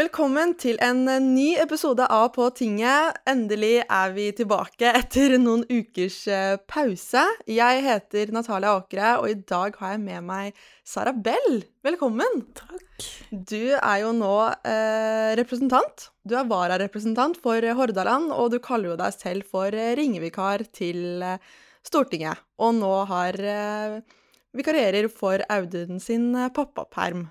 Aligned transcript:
Velkommen 0.00 0.54
til 0.56 0.78
en 0.80 1.02
eh, 1.10 1.18
ny 1.20 1.58
episode 1.60 2.06
av 2.14 2.30
På 2.32 2.46
tinget. 2.56 3.18
Endelig 3.28 3.82
er 3.82 4.12
vi 4.14 4.30
tilbake 4.38 4.88
etter 5.00 5.34
noen 5.42 5.66
ukers 5.68 6.22
eh, 6.30 6.54
pause. 6.70 7.24
Jeg 7.50 7.82
heter 7.84 8.32
Natalia 8.32 8.78
Åkre, 8.78 9.10
og 9.20 9.26
i 9.28 9.36
dag 9.50 9.76
har 9.82 9.92
jeg 9.92 10.02
med 10.06 10.24
meg 10.30 10.62
Sara 10.88 11.12
Bell. 11.12 11.58
Velkommen. 11.84 12.46
Takk. 12.56 13.10
Du 13.34 13.74
er 13.74 13.98
jo 14.06 14.14
nå 14.16 14.32
eh, 14.70 15.34
representant. 15.42 16.08
Du 16.24 16.38
er 16.38 16.48
vararepresentant 16.48 17.36
for 17.42 17.68
Hordaland, 17.82 18.32
og 18.32 18.54
du 18.54 18.60
kaller 18.64 18.94
jo 18.94 18.98
deg 19.02 19.18
selv 19.18 19.52
for 19.52 19.68
eh, 19.74 19.92
ringevikar 20.00 20.64
til 20.72 21.20
eh, 21.26 21.52
Stortinget. 21.84 22.40
Og 22.62 22.78
nå 22.78 22.94
har 23.10 23.36
eh, 23.36 24.00
vikarierer 24.56 25.12
for 25.12 25.44
Audun 25.50 26.00
sin 26.00 26.30
pappaperm. 26.56 27.26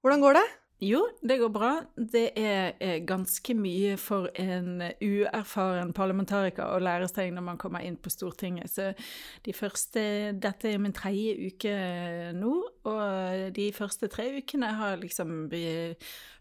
Hvordan 0.00 0.24
går 0.24 0.40
det? 0.40 0.50
Jo, 0.82 1.04
det 1.22 1.38
går 1.38 1.50
bra. 1.54 1.70
Det 1.96 2.24
er 2.36 2.98
ganske 3.06 3.54
mye 3.54 3.94
for 4.00 4.26
en 4.34 4.82
uerfaren 4.98 5.92
parlamentariker 5.94 6.66
å 6.66 6.80
lære 6.82 7.06
seg 7.08 7.30
når 7.34 7.46
man 7.46 7.60
kommer 7.62 7.84
inn 7.86 7.96
på 7.96 8.10
Stortinget. 8.10 8.72
Så 8.72 8.90
de 9.46 9.54
første 9.54 10.02
Dette 10.42 10.72
er 10.72 10.82
min 10.82 10.94
tredje 10.96 11.36
uke 11.46 11.74
nå, 12.36 12.54
og 12.90 13.46
de 13.54 13.68
første 13.76 14.10
tre 14.12 14.26
ukene 14.40 14.72
har 14.74 14.98
liksom 15.00 15.46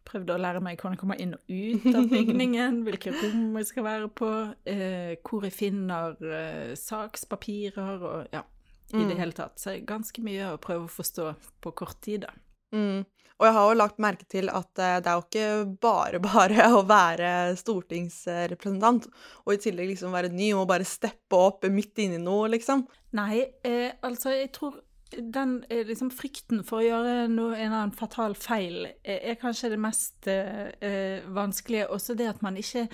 prøvd 0.04 0.34
å 0.34 0.40
lære 0.42 0.64
meg 0.66 0.80
hvordan 0.80 0.98
jeg 0.98 1.04
kommer 1.04 1.22
inn 1.22 1.38
og 1.38 1.54
ut 1.54 1.88
av 1.94 2.10
bygningen, 2.16 2.82
hvilke 2.88 3.14
rom 3.22 3.60
jeg 3.62 3.70
skal 3.70 3.88
være 3.88 4.10
på, 4.18 4.32
eh, 4.66 5.14
hvor 5.22 5.46
jeg 5.48 5.56
finner 5.56 6.18
eh, 6.20 6.74
sakspapirer 6.80 8.08
og 8.10 8.34
ja, 8.34 8.44
i 8.92 9.06
det 9.06 9.14
mm. 9.14 9.20
hele 9.22 9.38
tatt. 9.38 9.62
Så 9.62 9.78
ganske 9.88 10.26
mye 10.26 10.56
å 10.56 10.62
prøve 10.62 10.90
å 10.90 10.96
forstå 10.98 11.30
på 11.64 11.78
kort 11.84 12.02
tid, 12.04 12.26
da. 12.26 12.34
Mm. 12.74 13.06
Og 13.40 13.48
jeg 13.48 13.56
har 13.58 13.70
jo 13.70 13.80
lagt 13.80 14.02
merke 14.04 14.28
til 14.30 14.52
at 14.54 14.82
eh, 14.82 15.00
det 15.04 15.12
er 15.12 15.20
jo 15.20 15.26
ikke 15.26 15.48
bare 15.84 16.22
bare 16.30 16.70
å 16.78 16.84
være 16.88 17.34
stortingsrepresentant, 17.60 19.10
og 19.46 19.54
i 19.54 19.62
tillegg 19.64 19.94
liksom 19.94 20.16
være 20.16 20.34
ny 20.34 20.54
og 20.58 20.70
bare 20.72 20.88
steppe 20.88 21.40
opp 21.50 21.68
midt 21.72 22.06
inni 22.06 22.22
noe, 22.22 22.50
liksom. 22.54 22.88
Nei, 23.18 23.44
eh, 23.68 23.94
altså 24.06 24.34
jeg 24.34 24.52
tror 24.56 24.82
den 25.18 25.66
eh, 25.70 25.86
liksom 25.88 26.12
frykten 26.14 26.64
for 26.66 26.82
å 26.82 26.86
gjøre 26.86 27.14
noe, 27.32 27.54
en 27.56 27.68
eller 27.68 27.78
annen 27.78 27.96
fatal 27.98 28.36
feil 28.40 28.88
er, 28.88 29.20
er 29.20 29.40
kanskje 29.42 29.74
det 29.74 29.80
mest 29.82 30.30
eh, 30.32 31.24
vanskelige. 31.34 31.90
Også 31.94 32.16
det 32.18 32.30
at 32.32 32.42
man 32.46 32.58
ikke, 32.60 32.88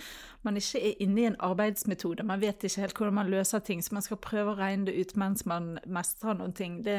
man 0.47 0.59
ikke 0.59 0.81
er 0.81 1.03
inne 1.03 1.21
i 1.21 1.27
en 1.29 1.39
arbeidsmetode. 1.49 2.25
Man 2.27 2.41
vet 2.43 2.63
ikke 2.63 2.85
helt 2.85 2.97
hvordan 3.01 3.19
man 3.21 3.31
løser 3.31 3.63
ting, 3.63 3.83
så 3.83 3.95
man 3.95 4.05
skal 4.05 4.21
prøve 4.23 4.53
å 4.53 4.59
regne 4.59 4.89
det 4.89 4.97
ut 4.99 5.15
mens 5.19 5.45
man 5.49 5.77
mestrer 5.87 6.39
noen 6.39 6.55
ting. 6.57 6.81
Det, 6.85 6.97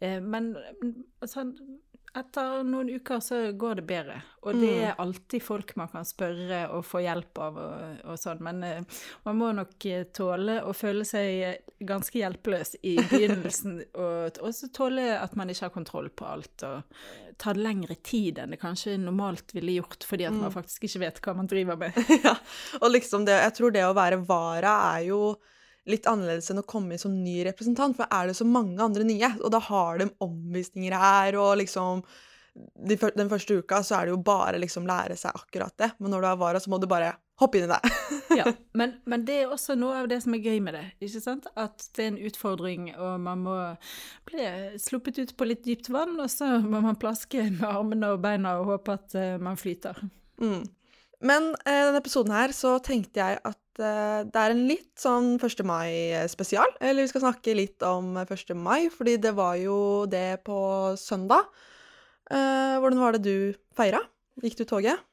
eh, 0.00 0.18
men 0.20 0.52
altså, 1.20 1.50
etter 2.16 2.64
noen 2.66 2.88
uker 2.90 3.20
så 3.22 3.38
går 3.52 3.80
det 3.80 3.84
bedre. 3.86 4.16
Og 4.42 4.56
det 4.56 4.70
mm. 4.72 4.84
er 4.88 5.00
alltid 5.02 5.42
folk 5.44 5.74
man 5.78 5.90
kan 5.92 6.06
spørre 6.08 6.64
og 6.74 6.84
få 6.86 7.02
hjelp 7.04 7.40
av 7.44 7.58
og, 7.60 8.00
og 8.10 8.18
sånn. 8.18 8.42
Men 8.46 8.62
uh, 8.66 9.00
man 9.28 9.38
må 9.38 9.50
nok 9.56 9.86
uh, 9.86 10.02
tåle 10.16 10.58
å 10.66 10.74
føle 10.76 11.06
seg 11.06 11.60
ganske 11.86 12.18
hjelpeløs 12.18 12.76
i 12.82 12.96
begynnelsen. 13.12 13.82
og 13.94 14.40
også 14.42 14.72
tåle 14.74 15.12
at 15.20 15.36
man 15.38 15.52
ikke 15.52 15.68
har 15.68 15.74
kontroll 15.76 16.10
på 16.10 16.26
alt. 16.28 16.66
Og 16.66 17.36
ta 17.40 17.54
det 17.56 17.64
lengre 17.64 17.96
tid 18.04 18.40
enn 18.42 18.56
det 18.56 18.60
kanskje 18.60 18.98
normalt 19.00 19.54
ville 19.56 19.78
gjort, 19.78 20.04
fordi 20.04 20.26
at 20.28 20.34
mm. 20.34 20.42
man 20.44 20.56
faktisk 20.56 20.88
ikke 20.88 21.04
vet 21.06 21.22
hva 21.24 21.36
man 21.38 21.48
driver 21.50 21.78
med. 21.80 21.96
ja, 22.26 22.34
og 22.80 22.90
liksom 22.92 23.24
det, 23.28 23.38
jeg 23.46 23.56
tror 23.56 23.76
det 23.76 23.86
å 23.86 23.96
være 23.96 24.20
vara 24.26 24.74
er 24.96 25.08
jo 25.12 25.22
litt 25.88 26.08
annerledes 26.10 26.50
enn 26.52 26.60
å 26.60 26.66
komme 26.68 26.94
inn 26.94 27.02
som 27.02 27.14
ny 27.24 27.40
representant, 27.46 27.96
for 27.96 28.10
er 28.12 28.30
det 28.30 28.36
så 28.38 28.46
mange 28.48 28.80
andre 28.84 29.06
nye, 29.06 29.32
og 29.40 29.52
da 29.54 29.62
har 29.70 30.00
de 30.00 30.10
omvisninger 30.24 30.96
her, 30.96 31.38
og 31.40 31.56
liksom 31.62 32.04
de, 32.74 32.96
Den 33.14 33.28
første 33.30 33.60
uka 33.62 33.78
så 33.86 33.94
er 33.96 34.08
det 34.08 34.14
jo 34.16 34.22
bare 34.26 34.58
liksom 34.58 34.86
lære 34.88 35.14
seg 35.16 35.36
akkurat 35.38 35.74
det, 35.78 35.92
men 35.98 36.10
når 36.10 36.24
du 36.24 36.28
er 36.32 36.40
vara, 36.40 36.60
så 36.60 36.72
må 36.72 36.80
du 36.82 36.88
bare 36.90 37.12
hoppe 37.40 37.60
inn 37.60 37.68
i 37.68 37.70
det. 37.70 37.78
ja, 38.40 38.52
men, 38.76 38.96
men, 39.08 39.24
det 39.24 39.36
er 39.42 39.52
også 39.54 39.76
noe 39.78 40.02
av 40.02 40.10
det 40.10 40.18
som 40.24 40.34
er 40.36 40.42
gøy 40.44 40.58
med 40.64 40.76
det, 40.76 40.84
ikke 41.06 41.22
sant? 41.22 41.46
At 41.54 41.86
det 41.96 42.04
er 42.04 42.10
en 42.10 42.18
utfordring, 42.28 42.90
og 42.98 43.22
man 43.22 43.46
må 43.46 43.56
bli 44.28 44.48
sluppet 44.82 45.22
ut 45.22 45.36
på 45.38 45.48
litt 45.48 45.62
dypt 45.64 45.92
vann, 45.94 46.18
og 46.20 46.28
så 46.32 46.58
må 46.64 46.82
man 46.84 46.98
plaske 47.00 47.46
med 47.54 47.64
armene 47.70 48.12
og 48.16 48.24
beina 48.26 48.58
og 48.60 48.74
håpe 48.74 48.98
at 48.98 49.16
uh, 49.16 49.38
man 49.40 49.60
flyter. 49.60 50.02
Mm. 50.42 50.66
Men 51.20 51.52
eh, 51.66 51.86
denne 51.88 52.00
episoden 52.00 52.32
her 52.32 52.54
så 52.56 52.78
tenkte 52.84 53.20
jeg 53.20 53.40
at 53.44 53.58
Eh, 53.80 54.20
det 54.28 54.40
er 54.40 54.54
en 54.54 54.64
litt 54.68 54.92
sånn 55.00 55.34
1. 55.38 55.64
mai-spesial. 55.66 56.76
Eller 56.80 57.04
vi 57.04 57.12
skal 57.12 57.24
snakke 57.24 57.56
litt 57.56 57.84
om 57.86 58.14
1. 58.22 58.54
mai, 58.58 58.88
fordi 58.92 59.16
det 59.22 59.34
var 59.38 59.56
jo 59.60 60.06
det 60.10 60.42
på 60.46 60.60
søndag. 61.00 61.48
Eh, 62.30 62.76
hvordan 62.80 63.02
var 63.02 63.16
det 63.16 63.24
du 63.26 63.36
feira? 63.76 64.02
Gikk 64.40 64.60
du 64.60 64.64
toget? 64.68 65.06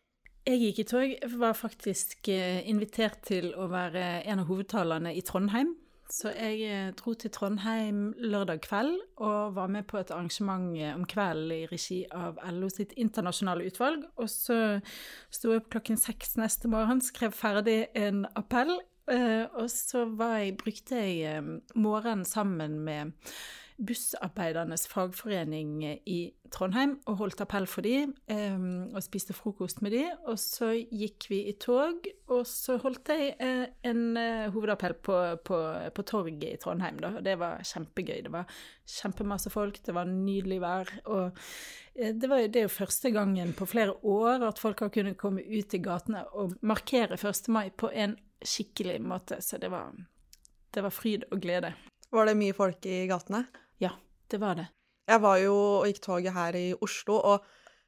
Jeg 0.47 0.61
gikk 0.63 0.79
i 0.79 0.87
tog. 0.87 1.09
Jeg 1.11 1.33
var 1.41 1.57
faktisk 1.57 2.29
eh, 2.31 2.63
invitert 2.69 3.19
til 3.27 3.51
å 3.57 3.67
være 3.71 4.23
en 4.23 4.43
av 4.43 4.47
hovedtalerne 4.47 5.11
i 5.15 5.23
Trondheim 5.25 5.75
så 6.13 6.31
jeg 6.31 6.61
eh, 6.63 6.89
dro 6.95 7.13
til 7.19 7.31
Trondheim 7.35 8.13
lørdag 8.17 8.61
kveld 8.63 8.93
og 9.23 9.55
var 9.57 9.71
med 9.71 9.87
på 9.89 9.99
et 9.99 10.11
arrangement 10.13 10.69
eh, 10.79 10.93
om 10.95 11.03
kvelden 11.09 11.51
i 11.51 11.67
regi 11.67 11.99
av 12.15 12.39
LO 12.55 12.69
sitt 12.71 12.95
internasjonale 12.95 13.67
utvalg. 13.67 14.05
Og 14.15 14.29
så 14.31 14.59
sto 15.33 15.51
jeg 15.51 15.63
opp 15.63 15.71
klokken 15.75 15.99
seks 15.99 16.37
neste 16.39 16.71
morgen, 16.71 17.03
skrev 17.03 17.35
ferdig 17.35 17.89
en 17.97 18.23
appell, 18.39 18.77
eh, 19.11 19.45
og 19.51 19.67
så 19.73 20.05
jeg, 20.07 20.55
brukte 20.61 21.03
jeg 21.03 21.43
morgenen 21.75 22.25
sammen 22.27 22.79
med 22.87 23.15
Bussarbeidernes 23.77 24.87
fagforening 24.89 25.83
i 25.85 26.17
Trondheim 26.49 26.95
og 27.05 27.19
holdt 27.19 27.41
appell 27.43 27.67
for 27.69 27.85
de, 27.85 28.07
um, 28.31 28.87
og 28.89 29.03
spiste 29.05 29.35
frokost 29.37 29.83
med 29.85 29.93
de. 29.93 30.01
Og 30.25 30.39
så 30.41 30.71
gikk 30.73 31.27
vi 31.29 31.43
i 31.51 31.53
tog, 31.61 32.07
og 32.33 32.41
så 32.49 32.79
holdt 32.81 33.11
jeg 33.13 33.35
uh, 33.37 33.67
en 33.85 34.01
uh, 34.17 34.47
hovedappell 34.55 34.97
på, 35.05 35.17
på, 35.45 35.59
på, 35.93 36.05
torget 36.09 36.47
i 36.49 36.55
Trondheim. 36.61 36.97
Da. 37.03 37.11
Og 37.19 37.27
det 37.27 37.35
var 37.37 37.61
kjempegøy. 37.69 38.23
Det 38.25 38.33
var 38.33 38.49
kjempemasse 38.97 39.53
folk, 39.53 39.77
det 39.85 39.95
var 39.97 40.09
nydelig 40.09 40.57
vær. 40.63 40.93
Og 41.13 41.43
det, 41.93 42.31
var, 42.31 42.47
det 42.49 42.63
er 42.63 42.65
jo 42.65 42.73
første 42.79 43.13
gangen 43.13 43.53
på 43.57 43.69
flere 43.69 43.93
år 44.01 44.47
at 44.49 44.63
folk 44.63 44.81
har 44.85 44.93
kunnet 44.95 45.19
komme 45.21 45.45
ut 45.45 45.77
i 45.77 45.83
gatene 45.85 46.25
og 46.33 46.57
markere 46.65 47.19
1. 47.19 47.53
mai 47.53 47.69
på 47.69 47.91
en 47.93 48.17
skikkelig 48.41 48.97
måte. 49.05 49.37
Så 49.45 49.61
det 49.61 49.69
var, 49.69 49.93
det 50.73 50.85
var 50.85 50.97
fryd 50.97 51.29
og 51.29 51.45
glede. 51.45 51.75
Var 52.09 52.29
det 52.29 52.37
mye 52.39 52.57
folk 52.57 52.85
i 52.89 53.03
gatene? 53.09 53.45
Ja, 53.83 53.93
det 54.31 54.39
var 54.41 54.57
det. 54.59 54.67
Jeg 55.07 55.23
var 55.23 55.37
jo 55.39 55.53
og 55.55 55.87
gikk 55.87 56.01
toget 56.03 56.35
her 56.35 56.57
i 56.59 56.65
Oslo, 56.83 57.15
og 57.15 57.45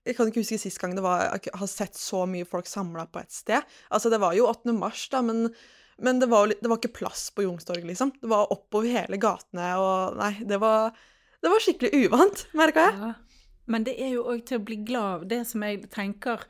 jeg 0.08 0.16
kan 0.16 0.30
ikke 0.30 0.42
huske 0.42 0.60
sist 0.62 0.80
gang 0.82 0.96
det 0.96 1.04
var, 1.04 1.26
jeg 1.36 1.54
har 1.60 1.70
sett 1.70 1.98
så 2.00 2.24
mye 2.30 2.48
folk 2.48 2.70
samla 2.70 3.06
på 3.12 3.22
et 3.22 3.36
sted. 3.36 3.68
Altså, 3.92 4.12
det 4.12 4.22
var 4.24 4.38
jo 4.38 4.48
8. 4.48 4.74
mars, 4.78 5.04
da, 5.12 5.22
men, 5.26 5.50
men 6.00 6.22
det, 6.22 6.30
var, 6.32 6.48
det, 6.48 6.66
var, 6.66 6.80
ikke 6.80 6.96
plass 7.02 7.28
på 7.36 7.44
Youngstorget, 7.44 7.88
liksom. 7.92 8.14
Det 8.22 8.32
var 8.32 8.54
oppover 8.56 9.02
hele 9.02 9.20
gatene, 9.22 9.74
og 9.82 10.20
nei, 10.22 10.34
det 10.48 10.62
var, 10.64 10.96
det 11.44 11.52
var 11.52 11.66
skikkelig 11.66 12.08
uvant, 12.08 12.46
merka 12.58 12.88
jeg. 12.88 13.00
Ja. 13.04 13.14
Men 13.70 13.86
det 13.86 14.00
er 14.02 14.16
jo 14.16 14.26
òg 14.32 14.46
til 14.50 14.58
å 14.58 14.66
bli 14.66 14.80
glad 14.82 15.10
av, 15.20 15.26
det 15.30 15.44
som 15.46 15.66
jeg 15.68 15.84
tenker 15.94 16.48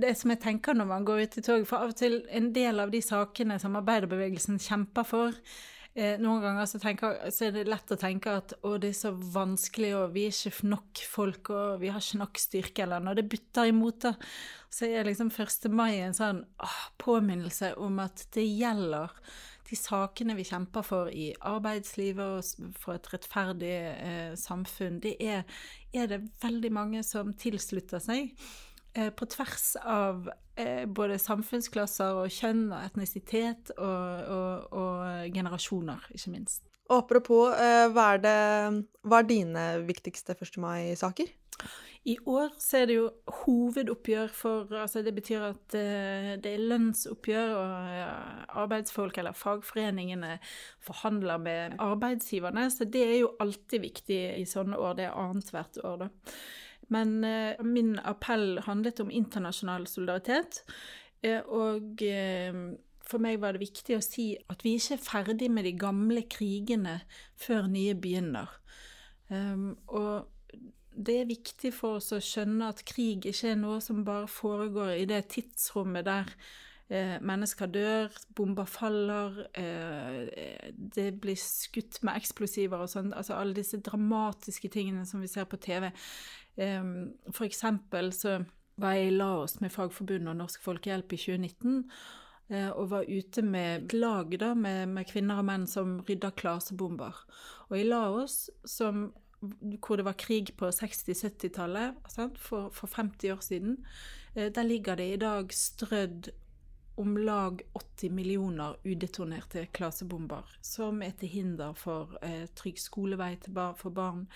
det 0.00 0.14
som 0.18 0.30
jeg 0.30 0.38
tenker 0.42 0.76
når 0.78 0.86
man 0.86 1.04
går 1.06 1.24
ut 1.24 1.36
i 1.38 1.42
tog, 1.42 1.66
for 1.66 1.82
av 1.82 1.92
og 1.92 1.98
til 1.98 2.20
en 2.30 2.50
del 2.54 2.78
av 2.82 2.92
de 2.92 3.00
sakene 3.02 3.58
som 3.62 3.78
arbeiderbevegelsen 3.78 4.58
kjemper 4.62 5.06
for, 5.06 5.38
Eh, 5.90 6.20
noen 6.22 6.42
ganger 6.44 6.68
så, 6.70 6.78
tenker, 6.78 7.16
så, 7.34 7.48
er 7.48 7.54
det 7.56 7.66
lett 7.66 7.90
å 7.90 7.98
tenke 7.98 8.36
at 8.38 8.54
å, 8.62 8.76
det 8.78 8.92
er 8.92 8.98
så 9.00 9.10
vanskelig, 9.10 9.90
og 9.98 10.12
vi 10.14 10.28
er 10.28 10.36
ikke 10.36 10.70
nok 10.70 11.02
folk, 11.10 11.50
og 11.50 11.80
vi 11.82 11.90
har 11.90 12.02
ikke 12.02 12.20
nok 12.20 12.38
styrke, 12.38 12.84
eller 12.84 13.02
når 13.02 13.18
det 13.18 13.28
butter 13.32 13.72
imot, 13.72 14.06
da, 14.06 14.14
så 14.70 14.86
er 14.86 15.08
liksom 15.08 15.32
1. 15.34 15.66
mai 15.74 15.98
en 15.98 16.14
sånn 16.14 16.44
åh, 16.62 16.80
påminnelse 17.02 17.72
om 17.82 17.98
at 18.04 18.22
det 18.36 18.46
gjelder 18.46 19.16
de 19.70 19.78
sakene 19.78 20.34
vi 20.38 20.46
kjemper 20.46 20.86
for 20.86 21.10
i 21.14 21.28
arbeidslivet 21.46 22.38
og 22.38 22.72
for 22.78 22.98
et 22.98 23.10
rettferdig 23.12 23.74
eh, 23.90 24.32
samfunn. 24.38 24.98
Det 25.02 25.16
er, 25.22 25.44
er 25.94 26.10
det 26.10 26.24
veldig 26.42 26.72
mange 26.74 27.02
som 27.06 27.34
tilslutter 27.38 28.02
seg. 28.02 28.32
Eh, 28.94 29.10
på 29.10 29.26
tvers 29.30 29.76
av 29.86 30.30
eh, 30.58 30.86
både 30.86 31.18
samfunnsklasser 31.22 32.16
og 32.24 32.32
kjønn 32.34 32.72
og 32.72 32.80
etnisitet 32.82 33.70
og, 33.76 34.30
og, 34.34 34.72
og 34.74 35.34
generasjoner, 35.34 36.08
ikke 36.10 36.32
minst. 36.34 36.64
Apropos, 36.90 37.54
eh, 37.54 37.86
hva 37.94 38.08
er, 38.16 38.24
det, 38.24 38.40
hva 39.06 39.20
er 39.22 39.28
dine 39.28 39.66
viktigste 39.86 40.34
1. 40.34 40.58
mai-saker? 40.58 41.30
I 42.10 42.16
år 42.32 42.54
så 42.58 42.80
er 42.80 42.88
det 42.88 42.96
jo 42.96 43.04
hovedoppgjør 43.42 44.30
for 44.32 44.70
altså 44.80 45.02
Det 45.04 45.12
betyr 45.12 45.42
at 45.50 45.74
det 45.76 46.48
er 46.48 46.62
lønnsoppgjør, 46.70 47.50
og 47.60 48.54
arbeidsfolk 48.62 49.20
eller 49.20 49.36
fagforeningene 49.36 50.38
forhandler 50.80 51.42
med 51.44 51.76
arbeidsgiverne. 51.76 52.64
Så 52.72 52.88
det 52.88 53.04
er 53.04 53.18
jo 53.20 53.34
alltid 53.44 53.84
viktig 53.84 54.18
i 54.40 54.48
sånne 54.48 54.80
år. 54.80 54.96
Det 54.96 55.06
er 55.10 55.20
annethvert 55.20 55.78
år, 55.84 56.06
da. 56.06 56.10
Men 56.90 57.24
eh, 57.24 57.64
min 57.64 57.98
appell 57.98 58.58
handlet 58.66 59.00
om 59.00 59.10
internasjonal 59.10 59.86
solidaritet. 59.86 60.64
Eh, 61.22 61.40
og 61.46 62.02
eh, 62.02 62.56
for 63.06 63.22
meg 63.22 63.40
var 63.42 63.54
det 63.54 63.64
viktig 63.64 63.96
å 63.96 64.04
si 64.04 64.32
at 64.50 64.64
vi 64.66 64.76
ikke 64.78 64.96
er 64.96 65.04
ferdig 65.04 65.50
med 65.52 65.66
de 65.68 65.74
gamle 65.78 66.24
krigene 66.30 67.00
før 67.38 67.70
nye 67.70 67.94
begynner. 67.98 68.50
Um, 69.30 69.76
og 69.86 70.26
det 70.90 71.20
er 71.20 71.30
viktig 71.30 71.70
for 71.74 72.00
oss 72.00 72.10
å 72.14 72.18
skjønne 72.22 72.72
at 72.72 72.82
krig 72.86 73.28
ikke 73.30 73.52
er 73.52 73.60
noe 73.60 73.78
som 73.82 74.02
bare 74.06 74.26
foregår 74.30 74.96
i 74.98 75.06
det 75.10 75.22
tidsrommet 75.36 76.06
der 76.08 76.34
mennesker 77.22 77.70
dør, 77.70 78.16
bomber 78.34 78.66
faller, 78.66 79.36
det 80.74 81.04
blir 81.22 81.38
skutt 81.38 82.00
med 82.02 82.18
eksplosiver 82.18 82.82
og 82.82 82.90
sånn. 82.90 83.12
Altså 83.14 83.36
alle 83.38 83.54
disse 83.54 83.78
dramatiske 83.78 84.72
tingene 84.74 85.04
som 85.06 85.22
vi 85.22 85.30
ser 85.30 85.46
på 85.46 85.60
TV. 85.62 85.92
For 86.60 87.46
eksempel 87.46 88.10
så 88.12 88.42
var 88.80 88.96
jeg 88.96 89.10
i 89.10 89.14
Laos 89.16 89.60
med 89.60 89.72
Fagforbundet 89.72 90.32
og 90.32 90.40
Norsk 90.40 90.62
Folkehjelp 90.64 91.14
i 91.16 91.20
2019. 91.20 91.84
Eh, 92.50 92.70
og 92.70 92.90
var 92.90 93.06
ute 93.06 93.42
med 93.46 93.84
et 93.84 93.92
lag 93.94 94.32
da, 94.40 94.54
med, 94.58 94.88
med, 94.90 95.06
kvinner 95.06 95.38
og 95.38 95.46
menn 95.46 95.68
som 95.70 96.00
rydda 96.08 96.32
klasebomber. 96.34 97.14
Og 97.68 97.76
i 97.78 97.86
Laos, 97.86 98.48
som, 98.66 99.12
hvor 99.38 100.00
det 100.00 100.06
var 100.08 100.18
krig 100.18 100.50
på 100.58 100.72
60-70-tallet, 100.74 102.00
for, 102.10 102.68
for, 102.74 102.90
50 102.90 103.36
år 103.36 103.44
siden, 103.46 103.78
eh, 104.34 104.50
der 104.50 104.66
ligger 104.66 104.98
det 104.98 105.12
i 105.12 105.20
dag 105.22 105.54
strødd 105.54 106.32
om 106.98 107.14
lag 107.16 107.62
80 107.78 108.10
millioner 108.12 108.74
udetonerte 108.84 109.68
klasebomber, 109.72 110.50
som 110.60 111.04
er 111.06 111.14
til 111.20 111.30
hinder 111.30 111.78
for 111.78 112.18
eh, 112.26 112.48
trygg 112.58 112.82
skolevei 112.82 113.36
bar, 113.46 113.78
for 113.78 113.94
barn. 113.94 114.26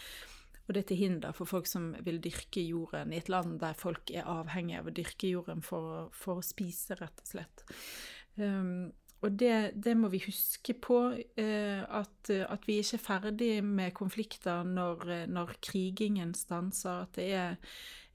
Og 0.64 0.74
det 0.74 0.84
er 0.84 0.88
til 0.88 1.00
hinder 1.02 1.36
for 1.36 1.48
folk 1.48 1.68
som 1.68 1.92
vil 2.06 2.22
dyrke 2.24 2.62
jorden 2.64 3.12
i 3.12 3.20
et 3.20 3.30
land 3.32 3.58
der 3.60 3.76
folk 3.76 4.10
er 4.14 4.28
avhengige 4.30 4.80
av 4.80 4.90
å 4.90 4.96
dyrke 4.96 5.30
jorden 5.30 5.64
for, 5.64 6.10
for 6.16 6.40
å 6.40 6.46
spise, 6.46 6.96
rett 7.00 7.24
og 7.24 7.32
slett. 7.34 7.64
Um, 8.40 8.92
og 9.24 9.32
det, 9.40 9.72
det, 9.80 9.94
må 9.96 10.10
vi 10.12 10.20
huske 10.26 10.74
på, 10.76 10.98
eh, 11.40 11.80
at, 11.80 12.28
at, 12.28 12.66
vi 12.68 12.76
ikke 12.82 12.98
er 12.98 13.04
ferdig 13.04 13.52
med 13.64 13.94
konflikter 13.96 14.66
når, 14.68 15.06
når 15.32 15.54
krigingen 15.64 16.34
stanser. 16.36 17.06
At 17.06 17.16
det 17.16 17.30
er 17.32 17.54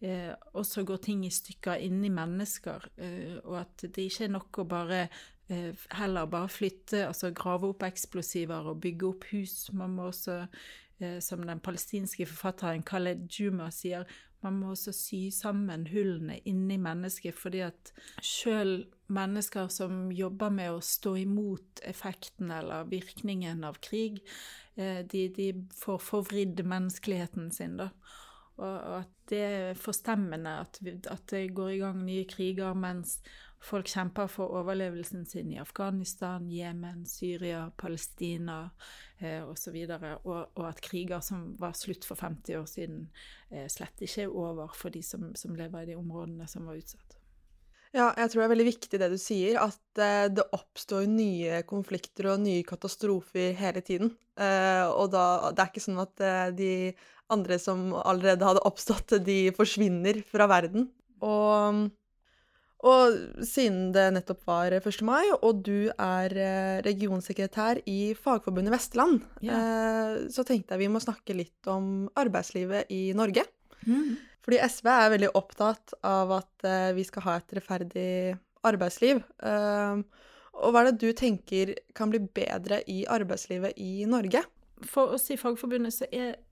eh, 0.05 0.35
også 0.53 0.83
går 0.85 1.01
ting 1.07 1.23
i 1.25 1.33
stykker 1.33 1.81
inni 1.85 2.11
mennesker, 2.13 2.85
eh, 3.01 3.39
og 3.41 3.57
at 3.63 3.87
det 3.87 4.05
ikke 4.05 4.27
er 4.27 4.35
nok 4.35 4.61
å 4.61 4.67
bare 4.69 5.01
eh, 5.49 5.87
heller 5.97 6.29
bare 6.29 6.51
flytte, 6.53 7.07
altså 7.07 7.33
grave 7.33 7.71
opp 7.73 7.87
eksplosiver 7.89 8.69
og 8.69 8.81
bygge 8.85 9.09
opp 9.09 9.25
hus. 9.33 9.55
Man 9.73 9.97
må 9.97 10.11
også 10.11 10.43
som 11.23 11.45
den 11.47 11.61
palestinske 11.63 12.25
forfatteren 12.27 12.83
Khaled 12.83 13.27
Juma 13.31 13.69
sier, 13.71 14.03
man 14.43 14.59
må 14.61 14.71
også 14.71 14.93
sy 14.95 15.19
sammen 15.35 15.85
hullene 15.91 16.37
inni 16.47 16.77
mennesket, 16.79 17.35
fordi 17.35 17.63
at 17.65 17.91
sjøl 18.23 18.85
mennesker 19.11 19.67
som 19.73 20.07
jobber 20.15 20.53
med 20.53 20.77
å 20.77 20.83
stå 20.85 21.15
imot 21.25 21.83
effekten 21.87 22.53
eller 22.55 22.87
virkningen 22.91 23.65
av 23.67 23.81
krig, 23.83 24.21
eh, 24.79 25.01
de, 25.03 25.27
de 25.35 25.49
får 25.75 25.99
forvridd 26.05 26.63
menneskeligheten 26.63 27.51
sin, 27.55 27.77
da. 27.81 27.91
Og 28.59 28.95
at 28.97 29.11
det 29.31 29.39
er 29.39 29.77
forstemmende 29.79 30.57
at, 30.65 30.79
at 31.07 31.21
det 31.31 31.53
går 31.55 31.69
i 31.71 31.79
gang 31.79 32.01
nye 32.03 32.25
kriger 32.27 32.75
mens 32.75 33.19
Folk 33.59 33.89
kjemper 33.91 34.29
for 34.31 34.53
overlevelsen 34.55 35.25
sin 35.27 35.51
i 35.51 35.59
Afghanistan, 35.59 36.45
Jemen, 36.51 37.03
Syria, 37.05 37.65
Palestina 37.77 38.69
eh, 39.19 39.43
osv. 39.43 39.75
Og, 39.75 40.05
og, 40.23 40.37
og 40.55 40.67
at 40.69 40.79
kriger 40.83 41.19
som 41.25 41.51
var 41.59 41.75
slutt 41.75 42.07
for 42.07 42.15
50 42.19 42.55
år 42.55 42.69
siden, 42.71 43.09
eh, 43.51 43.67
slett 43.71 43.99
ikke 44.05 44.29
er 44.29 44.35
over 44.35 44.71
for 44.75 44.95
de 44.95 45.03
som, 45.03 45.33
som, 45.35 45.57
lever 45.59 45.83
i 45.83 45.91
de 45.91 45.99
områdene 45.99 46.47
som 46.47 46.69
var 46.69 46.79
utsatt. 46.79 47.17
Ja, 47.91 48.11
jeg 48.13 48.29
tror 48.29 48.43
det 48.43 48.45
er 48.45 48.53
veldig 48.53 48.69
viktig 48.69 49.01
det 49.01 49.11
du 49.11 49.19
sier, 49.19 49.59
at 49.59 50.01
eh, 50.07 50.31
det 50.31 50.47
oppstår 50.55 51.09
nye 51.11 51.61
konflikter 51.67 52.31
og 52.31 52.43
nye 52.45 52.63
katastrofer 52.63 53.57
hele 53.59 53.83
tiden. 53.83 54.13
Eh, 54.39 54.85
og 54.87 55.11
da, 55.11 55.51
det 55.51 55.65
er 55.65 55.73
ikke 55.73 55.87
sånn 55.89 55.99
at 55.99 56.23
eh, 56.23 56.49
de 56.55 56.73
andre 57.33 57.59
som 57.61 57.89
allerede 57.99 58.45
hadde 58.45 58.63
oppstått, 58.65 59.19
de 59.25 59.49
forsvinner 59.57 60.23
fra 60.31 60.47
verden. 60.49 60.87
Og 61.19 61.89
og 62.79 63.43
siden 63.43 63.89
det 63.91 64.05
nettopp 64.15 64.45
var 64.47 64.71
1. 64.77 65.01
mai, 65.03 65.25
og 65.35 65.63
du 65.67 65.89
er 65.91 66.35
eh, 66.39 66.77
regionsekretær 66.85 67.81
i 67.91 68.13
Fagforbundet 68.15 68.71
Vestland. 68.71 69.19
Eh, 69.43 70.29
så 70.31 70.45
tenkte 70.47 70.75
jeg 70.75 70.85
vi 70.85 70.91
må 70.93 71.01
snakke 71.03 71.35
litt 71.35 71.67
om 71.71 72.07
arbeidslivet 72.19 72.91
i 72.95 73.09
Norge. 73.17 73.43
Mm. 73.83 74.15
Fordi 74.45 74.61
SV 74.63 74.87
er 74.93 75.11
veldig 75.15 75.33
opptatt 75.35 75.97
av 76.07 76.31
at 76.39 76.67
eh, 76.67 76.93
vi 76.95 77.03
skal 77.07 77.27
ha 77.27 77.35
et 77.41 77.57
rettferdig 77.59 78.13
arbeidsliv. 78.69 79.21
Og 80.59 80.73
hva 80.73 80.81
er 80.81 80.89
det 80.89 80.99
du 80.99 81.13
tenker 81.15 81.71
kan 81.95 82.11
bli 82.11 82.19
bedre 82.19 82.81
i 82.91 83.05
arbeidslivet 83.07 83.77
i 83.79 84.03
Norge? 84.07 84.41
For 84.87 85.15
oss 85.15 85.29
i 85.31 85.37
Fagforbundet 85.39 85.95
så 85.95 86.07
er 86.11 86.33
Eh, 86.33 86.48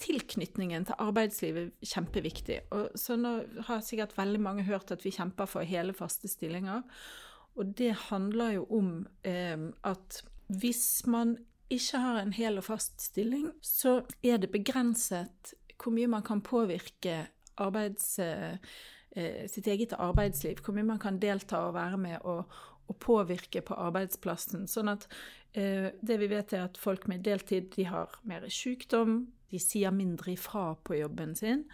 tilknytningen 0.00 0.86
til 0.88 0.96
arbeidslivet 1.02 1.72
kjempeviktig. 1.84 2.60
Og 2.74 2.94
så 2.98 3.16
nå 3.20 3.34
har 3.68 3.84
sikkert 3.84 4.16
veldig 4.18 4.40
mange 4.40 4.66
hørt 4.68 4.92
at 4.94 5.04
vi 5.04 5.12
kjemper 5.14 5.50
for 5.50 5.66
hele, 5.66 5.96
faste 5.96 6.30
stillinger. 6.30 6.84
Og 7.58 7.74
det 7.78 7.92
handler 8.08 8.54
jo 8.58 8.66
om 8.78 8.90
eh, 9.26 9.58
at 9.84 10.22
hvis 10.48 11.06
man 11.06 11.36
ikke 11.70 12.00
har 12.00 12.20
en 12.20 12.32
hel 12.32 12.60
og 12.60 12.64
fast 12.64 13.02
stilling, 13.02 13.50
så 13.60 14.00
er 14.24 14.38
det 14.40 14.52
begrenset 14.54 15.54
hvor 15.78 15.92
mye 15.94 16.08
man 16.10 16.24
kan 16.26 16.40
påvirke 16.42 17.26
arbeids, 17.58 18.18
eh, 18.18 18.56
eh 19.16 19.46
sitt 19.50 19.66
eget 19.66 19.92
arbeidsliv. 19.92 20.62
Hvor 20.64 20.74
mye 20.74 20.86
man 20.86 20.98
kan 20.98 21.18
delta 21.18 21.66
og 21.68 21.74
være 21.74 21.98
med 21.98 22.18
og, 22.24 22.44
og 22.88 22.96
påvirke 22.96 23.60
på 23.60 23.74
arbeidsplassen. 23.74 24.66
Sånn 24.66 24.88
at 24.88 25.08
eh, 25.52 25.90
det 26.00 26.18
vi 26.20 26.30
vet 26.30 26.52
er 26.52 26.64
at 26.64 26.78
folk 26.78 27.08
med 27.08 27.24
deltid 27.24 27.74
de 27.76 27.84
har 27.84 28.20
mer 28.24 28.48
sykdom, 28.48 29.26
de 29.50 29.60
sier 29.62 29.94
mindre 29.94 30.32
ifra 30.34 30.74
på 30.84 30.98
jobben 30.98 31.34
sin. 31.36 31.64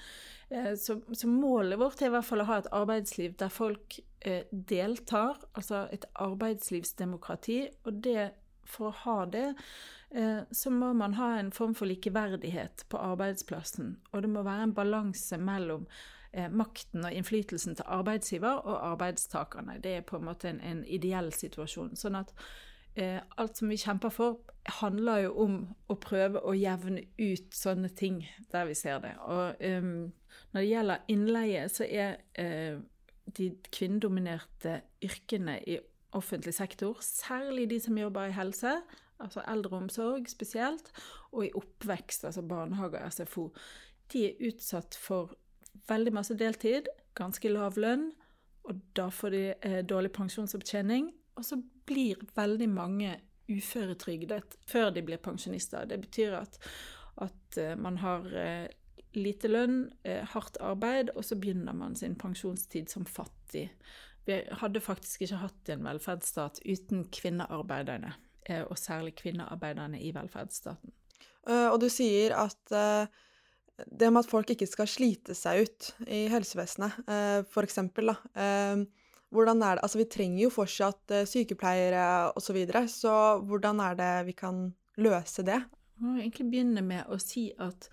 Eh, 0.48 0.74
så, 0.74 1.00
så, 1.12 1.28
målet 1.28 1.78
vårt 1.78 2.02
er 2.02 2.10
i 2.10 2.14
hvert 2.14 2.28
fall 2.28 2.44
å 2.44 2.48
ha 2.48 2.60
et 2.60 2.70
arbeidsliv 2.74 3.36
der 3.40 3.52
folk 3.52 3.98
eh, 4.20 4.44
deltar, 4.50 5.40
altså 5.54 5.86
et 5.94 6.06
arbeidslivsdemokrati. 6.22 7.60
Og 7.84 8.02
det, 8.06 8.30
for 8.68 8.90
å 8.90 8.98
ha 9.04 9.16
det, 9.30 9.46
eh, 10.14 10.42
så 10.50 10.72
må 10.74 10.92
man 10.96 11.16
ha 11.18 11.34
en 11.38 11.52
form 11.54 11.74
for 11.78 11.90
likeverdighet 11.90 12.86
på 12.92 13.00
arbeidsplassen. 13.00 13.96
Og 14.12 14.22
det 14.24 14.30
må 14.30 14.44
være 14.46 14.68
en 14.70 14.76
balanse 14.76 15.40
mellom 15.40 15.88
makten 16.50 17.04
og 17.06 17.14
innflytelsen 17.14 17.76
til 17.78 17.86
arbeidsgiver 17.94 18.64
og 18.66 18.80
arbeidstakerne. 18.88 19.76
Det 19.78 19.92
er 19.94 20.00
på 20.02 20.18
en 20.18 20.24
måte 20.26 20.48
en, 20.50 20.58
en 20.66 20.80
ideell 20.90 21.28
situasjon. 21.30 21.92
Sånn 21.94 22.16
at 22.18 22.32
eh, 22.96 23.20
alt 23.38 23.58
som 23.58 23.70
vi 23.70 23.78
kjemper 23.80 24.12
for, 24.14 24.40
handler 24.80 25.26
jo 25.26 25.32
om 25.44 25.56
å 25.92 25.96
prøve 26.00 26.40
å 26.40 26.54
jevne 26.56 27.04
ut 27.20 27.54
sånne 27.54 27.90
ting 27.96 28.22
der 28.52 28.68
vi 28.68 28.76
ser 28.78 29.02
det. 29.04 29.12
Og 29.28 29.60
um, 29.60 30.12
når 30.52 30.60
det 30.60 30.70
gjelder 30.70 31.08
innleie, 31.12 31.64
så 31.68 31.84
er 31.84 32.16
eh, 32.40 32.78
de 33.36 33.50
kvinnedominerte 33.74 34.80
yrkene 35.04 35.58
i 35.68 35.78
offentlig 36.14 36.54
sektor, 36.54 36.98
særlig 37.02 37.68
de 37.72 37.80
som 37.82 37.98
jobber 37.98 38.30
i 38.30 38.36
helse, 38.36 38.76
altså 39.22 39.42
eldreomsorg 39.50 40.28
spesielt, 40.30 40.90
og 41.32 41.46
i 41.46 41.54
oppvekst, 41.58 42.24
altså 42.24 42.44
barnehage 42.46 43.00
og 43.02 43.12
SFO, 43.12 43.48
de 44.12 44.28
er 44.28 44.42
utsatt 44.48 44.96
for 45.00 45.34
veldig 45.88 46.12
masse 46.14 46.36
deltid, 46.38 46.88
ganske 47.18 47.50
lav 47.50 47.78
lønn, 47.80 48.12
og 48.64 48.80
da 48.96 49.10
får 49.12 49.34
de 49.34 49.42
eh, 49.52 49.80
dårlig 49.84 50.12
pensjonsopptjening. 50.14 51.10
Og 51.36 51.44
så 51.44 51.58
blir 51.86 52.20
veldig 52.36 52.68
mange 52.72 53.16
uføretrygdet 53.50 54.56
før 54.68 54.90
de 54.94 55.02
blir 55.04 55.20
pensjonister. 55.22 55.86
Det 55.88 56.00
betyr 56.04 56.38
at, 56.38 56.58
at 57.22 57.58
eh, 57.60 57.74
man 57.76 57.98
har 58.02 58.26
eh, 58.40 58.66
lite 59.14 59.50
lønn, 59.50 59.84
eh, 60.02 60.24
hardt 60.34 60.58
arbeid, 60.64 61.12
og 61.14 61.26
så 61.26 61.38
begynner 61.40 61.76
man 61.76 61.96
sin 61.98 62.16
pensjonstid 62.20 62.90
som 62.92 63.06
fattig. 63.08 63.68
Vi 64.24 64.40
hadde 64.62 64.80
faktisk 64.80 65.26
ikke 65.26 65.42
hatt 65.42 65.70
en 65.74 65.84
velferdsstat 65.84 66.62
uten 66.64 67.04
kvinnearbeiderne, 67.12 68.14
og 68.68 68.76
særlig 68.76 69.14
kvinnearbeiderne 69.20 70.00
i 70.00 70.10
velferdsstaten. 70.16 70.92
Og 71.48 71.76
du 71.80 71.86
sier 71.92 72.32
at 72.36 72.72
det 72.72 74.08
med 74.12 74.22
at 74.22 74.28
folk 74.28 74.52
ikke 74.52 74.68
skal 74.68 74.88
slite 74.88 75.36
seg 75.36 75.64
ut 75.64 75.90
i 76.08 76.22
helsevesenet, 76.32 77.04
eksempel, 77.64 78.12
da 78.12 78.16
hvordan 79.32 79.62
er 79.62 79.76
det 79.76 79.84
Altså, 79.84 79.98
vi 79.98 80.08
trenger 80.10 80.42
jo 80.44 80.50
fortsatt 80.54 81.14
uh, 81.14 81.22
sykepleiere 81.28 82.32
osv., 82.32 82.46
så, 82.46 82.56
videre, 82.56 82.88
så 82.88 83.14
hvordan 83.44 83.80
er 83.80 83.94
det 83.98 84.12
vi 84.26 84.36
kan 84.38 84.66
løse 84.96 85.42
det? 85.46 85.62
Jeg 85.94 86.02
må 86.02 86.18
egentlig 86.18 86.50
begynne 86.50 86.82
med 86.82 87.10
å 87.10 87.18
si 87.22 87.48
at 87.62 87.88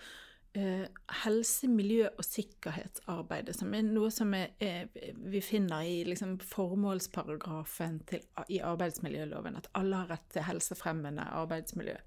uh, 0.57 0.85
helse, 1.23 1.69
miljø 1.69 2.07
og 2.09 2.25
sikkerhetsarbeidet, 2.25 3.55
som 3.57 3.73
er 3.77 3.85
noe 3.87 4.09
som 4.13 4.33
er, 4.37 4.55
er, 4.61 4.89
vi 5.31 5.41
finner 5.41 5.85
i 5.85 6.01
liksom, 6.07 6.39
formålsparagrafen 6.45 8.01
til, 8.09 8.25
i 8.49 8.61
arbeidsmiljøloven, 8.65 9.59
at 9.61 9.69
alle 9.77 10.03
har 10.03 10.11
rett 10.15 10.27
til 10.33 10.45
helsefremmende 10.49 11.29
arbeidsmiljø. 11.43 11.97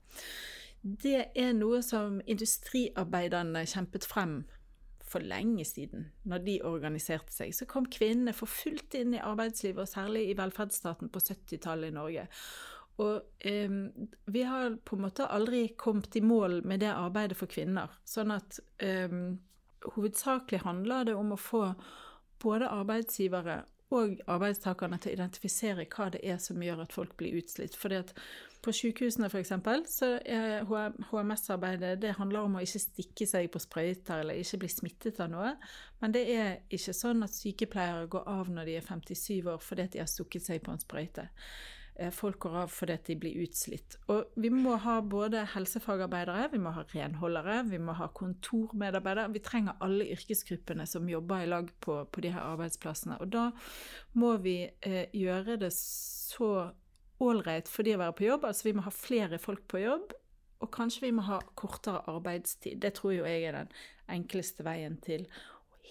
Det 0.85 1.31
er 1.33 1.55
noe 1.57 1.81
som 1.83 2.19
industriarbeiderne 2.29 3.65
kjempet 3.71 4.05
frem 4.05 4.43
for 5.15 5.25
lenge 5.25 5.65
siden, 5.69 6.09
når 6.27 6.45
de 6.45 6.59
organiserte 6.67 7.33
seg, 7.33 7.55
så 7.55 7.69
kom 7.71 7.87
kvinnene 7.91 8.35
for 8.37 8.51
fullt 8.51 8.97
inn 8.99 9.15
i 9.15 9.23
arbeidslivet, 9.23 9.85
og 9.85 9.91
særlig 9.91 10.27
i 10.29 10.39
velferdsstaten 10.39 11.13
på 11.15 11.23
70-tallet 11.23 11.93
i 11.93 11.95
Norge. 11.95 12.29
Og 13.03 13.47
eh, 13.47 13.77
vi 14.31 14.43
har 14.47 14.77
på 14.87 14.97
en 14.99 15.05
måte 15.07 15.31
aldri 15.31 15.67
kommet 15.79 16.15
i 16.19 16.23
mål 16.23 16.61
med 16.67 16.83
det 16.85 16.93
arbeidet 16.95 17.39
for 17.39 17.51
kvinner. 17.51 17.95
Sånn 18.07 18.35
at 18.35 18.59
eh, 18.83 19.15
hovedsakelig 19.95 20.63
handler 20.65 21.11
det 21.11 21.17
om 21.19 21.35
å 21.35 21.41
få 21.41 21.65
både 22.43 22.71
arbeidsgivere 22.71 23.63
og 23.95 24.19
arbeidstakerne 24.31 24.99
til 24.99 25.13
å 25.13 25.19
identifisere 25.19 25.87
hva 25.91 26.11
det 26.15 26.21
er 26.27 26.41
som 26.43 26.63
gjør 26.63 26.83
at 26.85 26.95
folk 26.95 27.15
blir 27.21 27.39
utslitt. 27.39 27.77
Fordi 27.79 28.01
at 28.03 28.13
på 28.65 28.73
sykehusene 28.73 29.29
f.eks. 29.29 29.53
så 29.93 30.09
er 30.25 30.65
HMS-arbeidet 31.11 31.99
det 32.03 32.15
handler 32.19 32.47
om 32.47 32.57
å 32.57 32.65
ikke 32.65 32.81
stikke 32.81 33.29
seg 33.29 33.51
på 33.53 33.61
sprøyter 33.61 34.23
eller 34.23 34.41
ikke 34.41 34.63
bli 34.63 34.71
smittet 34.73 35.21
av 35.21 35.31
noe. 35.33 35.53
Men 36.01 36.17
det 36.17 36.25
er 36.33 36.51
ikke 36.73 36.97
sånn 36.97 37.27
at 37.27 37.37
sykepleiere 37.37 38.09
går 38.13 38.29
av 38.31 38.51
når 38.53 38.71
de 38.71 38.77
er 38.81 38.87
57 38.89 39.53
år 39.53 39.61
fordi 39.63 39.89
de 39.93 40.03
har 40.03 40.11
stukket 40.11 40.49
seg 40.49 40.65
på 40.65 40.73
en 40.73 40.81
sprøyte. 40.81 41.29
Eh, 41.97 42.11
folk 42.11 42.39
går 42.43 42.57
av 42.65 42.73
fordi 42.75 42.97
de 43.07 43.15
blir 43.23 43.43
utslitt. 43.45 43.97
Og 44.11 44.33
vi 44.41 44.51
må 44.51 44.75
ha 44.83 44.97
både 45.01 45.45
helsefagarbeidere, 45.53 46.49
vi 46.51 46.59
må 46.59 46.73
ha 46.75 46.83
renholdere, 46.91 47.61
vi 47.71 47.79
må 47.79 47.95
ha 47.95 48.09
kontormedarbeidere. 48.19 49.31
Vi 49.37 49.43
trenger 49.45 49.79
alle 49.85 50.09
yrkesgruppene 50.17 50.89
som 50.91 51.07
jobber 51.09 51.45
i 51.45 51.51
lag 51.53 51.71
på, 51.85 52.01
på 52.11 52.25
de 52.25 52.33
her 52.35 52.43
arbeidsplassene. 52.43 53.21
Og 53.23 53.31
da 53.31 53.45
må 54.19 54.35
vi 54.43 54.57
eh, 54.67 55.07
gjøre 55.15 55.61
det 55.63 55.71
så 55.77 56.51
ålreit 57.23 57.71
for 57.71 57.87
de 57.87 57.95
å 57.95 58.03
være 58.03 58.19
på 58.19 58.27
jobb. 58.27 58.49
Altså 58.49 58.69
vi 58.69 58.75
må 58.75 58.87
ha 58.89 58.95
flere 58.95 59.39
folk 59.39 59.63
på 59.71 59.85
jobb, 59.85 60.17
og 60.65 60.71
kanskje 60.75 61.07
vi 61.07 61.15
må 61.15 61.29
ha 61.29 61.39
kortere 61.55 62.03
arbeidstid. 62.11 62.81
Det 62.83 62.97
tror 62.99 63.15
jo 63.21 63.29
jeg 63.29 63.47
er 63.47 63.61
den 63.61 63.75
enkleste 64.11 64.67
veien 64.67 64.99
til 65.05 65.29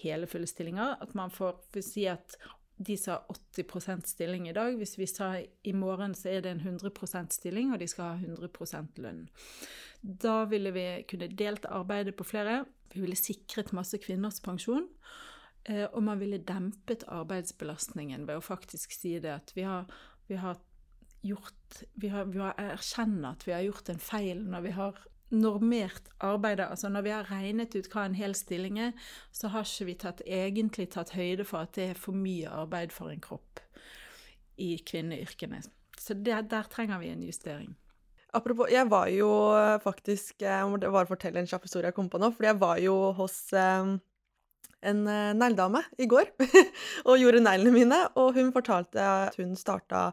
hele 0.02 0.28
fulle 0.28 0.50
stillinger. 0.50 0.98
At 1.00 1.16
man 1.16 1.32
får 1.32 1.80
si 1.80 2.04
at 2.12 2.36
de 2.76 2.96
sa 2.98 3.20
80 3.28 4.06
stilling 4.06 4.48
i 4.48 4.52
dag. 4.52 4.76
Hvis 4.76 4.98
vi 4.98 5.06
sa 5.06 5.36
i 5.38 5.72
morgen 5.72 6.14
så 6.14 6.28
er 6.28 6.40
det 6.44 6.50
en 6.50 6.60
100 6.60 7.30
stilling, 7.30 7.72
og 7.72 7.80
de 7.80 7.88
skal 7.88 8.04
ha 8.04 8.14
100 8.16 8.98
lønn. 9.02 9.28
Da 10.02 10.44
ville 10.44 10.72
vi 10.74 11.04
kunne 11.08 11.28
delt 11.28 11.66
arbeidet 11.66 12.16
på 12.16 12.24
flere. 12.24 12.64
Vi 12.92 13.00
ville 13.00 13.16
sikret 13.16 13.72
masse 13.72 13.98
kvinners 13.98 14.40
pensjon. 14.40 14.88
Eh, 15.64 15.86
og 15.92 16.02
man 16.02 16.20
ville 16.20 16.38
dempet 16.38 17.06
arbeidsbelastningen 17.08 18.26
ved 18.28 18.36
å 18.36 18.44
faktisk 18.44 18.92
si 18.92 19.18
det 19.18 19.32
at 19.32 19.54
vi 19.56 19.64
har, 19.64 19.86
vi 20.28 20.36
har 20.36 20.58
gjort 21.24 21.82
vi 21.96 22.10
har, 22.12 22.28
har 22.36 22.58
erkjenner 22.60 23.32
at 23.32 23.46
vi 23.46 23.54
har 23.54 23.64
gjort 23.64 23.88
en 23.88 24.02
feil 24.02 24.42
når 24.44 24.66
vi 24.66 24.72
har 24.76 24.98
normert 25.34 26.08
arbeidet, 26.24 26.66
altså 26.70 26.88
når 26.92 27.06
vi 27.06 27.12
har 27.14 27.30
regnet 27.30 27.74
ut 27.76 27.88
hva 27.92 28.06
en 28.06 28.16
hel 28.18 28.34
stilling 28.38 28.80
er, 28.88 28.92
så 29.34 29.50
har 29.52 29.66
ikke 29.66 29.88
vi 29.90 29.96
tatt, 30.00 30.24
egentlig 30.26 30.88
tatt 30.94 31.14
høyde 31.16 31.46
for 31.48 31.64
at 31.64 31.74
det 31.76 31.90
er 31.92 32.00
for 32.00 32.16
mye 32.16 32.50
arbeid 32.50 32.94
for 32.94 33.12
en 33.12 33.22
kropp 33.24 33.62
i 34.60 34.76
kvinneyrkene. 34.86 35.62
Så 35.98 36.14
det, 36.14 36.36
der 36.50 36.68
trenger 36.70 37.00
vi 37.02 37.10
en 37.12 37.24
justering. 37.24 37.74
Apropos, 38.34 38.66
jeg 38.70 38.90
var 38.90 39.06
jo 39.14 39.28
faktisk 39.82 40.42
Jeg 40.42 40.66
må 40.66 40.80
bare 40.82 41.06
fortelle 41.06 41.38
en 41.38 41.46
kjapp 41.46 41.68
historie 41.68 41.92
jeg 41.92 41.94
kom 41.94 42.08
på 42.10 42.18
nå. 42.18 42.32
For 42.34 42.48
jeg 42.48 42.58
var 42.58 42.80
jo 42.82 42.96
hos 43.14 43.36
eh, 43.54 43.92
en 44.90 45.04
eh, 45.06 45.34
negledame 45.38 45.84
i 46.02 46.08
går 46.10 46.32
og 47.08 47.20
gjorde 47.20 47.44
neglene 47.44 47.74
mine. 47.76 48.00
Og 48.18 48.34
hun 48.34 48.50
fortalte 48.54 48.98
at 48.98 49.38
hun 49.38 49.54
starta 49.58 50.08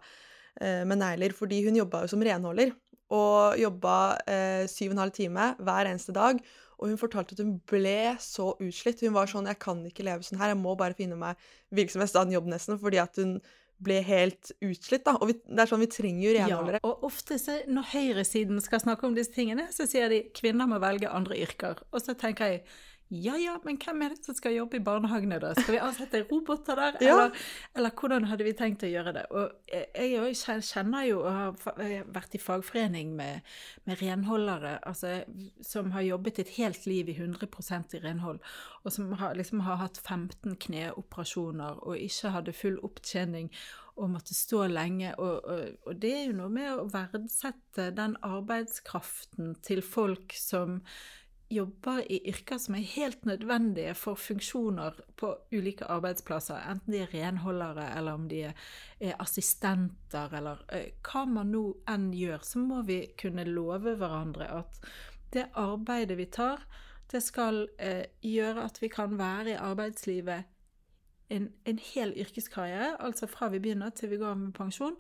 eh, 0.61 0.83
med 0.85 1.01
negler 1.01 1.33
fordi 1.33 1.63
hun 1.65 1.81
jobba 1.81 2.05
jo 2.05 2.13
som 2.13 2.21
renholder 2.25 2.75
og 3.11 3.59
jobba 3.59 3.95
eh, 4.29 4.65
syv 4.71 4.91
og 4.91 4.97
en 4.97 5.05
halv 5.05 5.15
time 5.15 5.53
hver 5.59 5.89
eneste 5.89 6.15
dag. 6.15 6.41
Og 6.81 6.89
hun 6.89 6.97
fortalte 6.97 7.35
at 7.37 7.43
hun 7.43 7.59
ble 7.69 8.15
så 8.23 8.55
utslitt. 8.57 9.03
Hun 9.05 9.13
var 9.13 9.29
sånn 9.29 9.45
'Jeg 9.45 9.59
kan 9.61 9.83
ikke 9.85 10.05
leve 10.07 10.25
sånn 10.25 10.39
her. 10.41 10.55
Jeg 10.55 10.63
må 10.63 10.75
bare 10.75 10.97
finne 10.97 11.15
meg 11.15 11.37
virksomhet, 11.69 12.15
annen 12.15 12.33
jobb 12.33 12.47
nesten.' 12.49 12.79
Fordi 12.81 12.97
at 12.97 13.15
hun 13.21 13.41
ble 13.81 14.01
helt 14.05 14.51
utslitt. 14.61 15.05
da. 15.05 15.15
Og 15.21 15.31
vi, 15.31 15.33
det 15.45 15.63
er 15.63 15.69
sånn, 15.69 15.83
vi 15.83 15.89
trenger 15.91 16.23
jo 16.25 16.33
renholdere. 16.37 16.79
Ja, 16.81 16.89
og 16.89 17.05
ofte 17.09 17.37
så, 17.41 17.59
når 17.67 17.89
høyresiden 17.93 18.61
skal 18.61 18.83
snakke 18.83 19.07
om 19.07 19.17
disse 19.17 19.33
tingene, 19.33 19.67
så 19.73 19.87
sier 19.89 20.09
de 20.09 20.23
kvinner 20.37 20.69
må 20.69 20.79
velge 20.81 21.09
andre 21.09 21.39
yrker. 21.41 21.81
Og 21.91 22.03
så 22.03 22.15
tenker 22.17 22.53
jeg 22.53 22.63
ja 23.11 23.35
ja, 23.35 23.57
men 23.65 23.75
hvem 23.81 24.05
er 24.05 24.13
det 24.13 24.23
som 24.23 24.35
skal 24.37 24.55
jobbe 24.55 24.79
i 24.79 24.83
barnehagene, 24.83 25.39
da? 25.43 25.51
Skal 25.57 25.75
vi 25.75 25.81
ansette 25.83 26.21
roboter 26.29 26.79
der? 26.79 26.97
Ja. 27.03 27.15
Eller, 27.17 27.43
eller, 27.75 27.93
hvordan 27.99 28.27
hadde 28.29 28.47
vi 28.47 28.53
tenkt 28.55 28.85
å 28.87 28.91
gjøre 28.91 29.13
det? 29.17 29.25
Og 29.35 29.51
jeg 29.67 30.63
kjenner 30.63 31.05
jo 31.09 31.19
og 31.25 31.31
har 31.35 32.05
vært 32.15 32.37
i 32.37 32.41
fagforening 32.41 33.11
med, 33.17 33.43
med 33.89 33.99
renholdere 33.99 34.77
altså, 34.87 35.21
som 35.65 35.91
har 35.95 36.07
jobbet 36.07 36.39
et 36.45 36.55
helt 36.55 36.87
liv 36.87 37.11
i 37.11 37.17
100 37.19 37.49
i 37.97 38.03
renhold, 38.05 38.39
og 38.83 38.95
som 38.95 39.11
har, 39.19 39.35
liksom 39.35 39.65
har 39.67 39.81
hatt 39.83 39.99
15 39.99 40.55
kneoperasjoner 40.63 41.83
og 41.83 41.99
ikke 41.99 42.35
hadde 42.37 42.55
full 42.55 42.79
opptjening 42.85 43.51
og 43.99 44.11
måtte 44.15 44.35
stå 44.35 44.65
lenge. 44.71 45.13
Og, 45.19 45.45
og, 45.45 45.79
og, 45.85 45.95
det 46.01 46.13
er 46.15 46.29
jo 46.29 46.37
noe 46.39 46.51
med 46.53 46.69
å 46.73 46.87
verdsette 46.91 47.91
den 47.97 48.15
arbeidskraften 48.25 49.55
til 49.65 49.83
folk 49.85 50.35
som 50.37 50.79
jobber 51.51 52.01
i 52.11 52.19
yrker 52.31 52.59
som 52.61 52.75
er 52.77 52.87
helt 52.93 53.25
nødvendige 53.25 53.93
for 53.97 54.19
funksjoner 54.19 54.97
på 55.19 55.31
ulike 55.51 55.87
arbeidsplasser, 55.91 56.61
enten 56.71 56.95
de 56.95 57.01
er 57.03 57.13
renholdere, 57.13 57.89
eller 57.97 58.17
om 58.17 58.27
de 58.31 58.43
er 58.47 59.15
assistenter, 59.19 60.33
eller 60.37 60.63
eh, 60.73 60.91
hva 61.05 61.25
man 61.29 61.51
nå 61.53 61.65
enn 61.91 62.11
gjør, 62.15 62.45
så 62.47 62.61
må 62.63 62.81
vi 62.87 63.01
kunne 63.19 63.47
love 63.49 63.95
hverandre 63.99 64.47
at 64.61 64.79
det 65.33 65.49
arbeidet 65.59 66.17
vi 66.19 66.27
tar, 66.31 66.63
det 67.11 67.21
skal 67.23 67.65
eh, 67.79 68.07
gjøre 68.23 68.65
at 68.69 68.79
vi 68.81 68.87
kan 68.91 69.17
være 69.19 69.53
i 69.53 69.59
arbeidslivet 69.59 70.47
en, 71.31 71.51
en 71.65 71.79
hel 71.93 72.13
yrkeskarriere, 72.19 72.95
altså 72.99 73.27
fra 73.27 73.49
vi 73.51 73.59
begynner 73.59 73.91
til 73.95 74.11
vi 74.11 74.19
går 74.19 74.33
med 74.39 74.53
pensjon. 74.55 74.97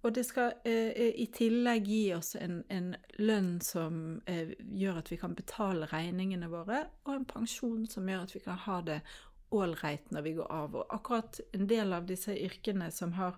Og 0.00 0.14
det 0.16 0.24
skal 0.24 0.54
eh, 0.64 0.92
eh, 0.96 1.16
i 1.20 1.26
tillegg 1.34 1.88
gi 1.88 2.04
oss 2.16 2.32
en, 2.40 2.62
en 2.72 2.94
lønn 3.20 3.58
som 3.64 4.20
eh, 4.30 4.54
gjør 4.80 5.02
at 5.02 5.10
vi 5.12 5.18
kan 5.20 5.34
betale 5.36 5.88
regningene 5.90 6.48
våre, 6.48 6.86
og 7.04 7.12
en 7.14 7.26
pensjon 7.28 7.84
som 7.90 8.08
gjør 8.08 8.24
at 8.24 8.34
vi 8.36 8.42
kan 8.46 8.62
ha 8.64 8.78
det 8.86 9.00
ålreit 9.52 10.08
når 10.14 10.24
vi 10.24 10.34
går 10.38 10.48
av. 10.56 10.78
Og 10.80 10.96
akkurat 10.96 11.42
en 11.52 11.68
del 11.68 11.92
av 11.92 12.08
disse 12.08 12.32
yrkene 12.32 12.88
som 12.94 13.12
har, 13.18 13.36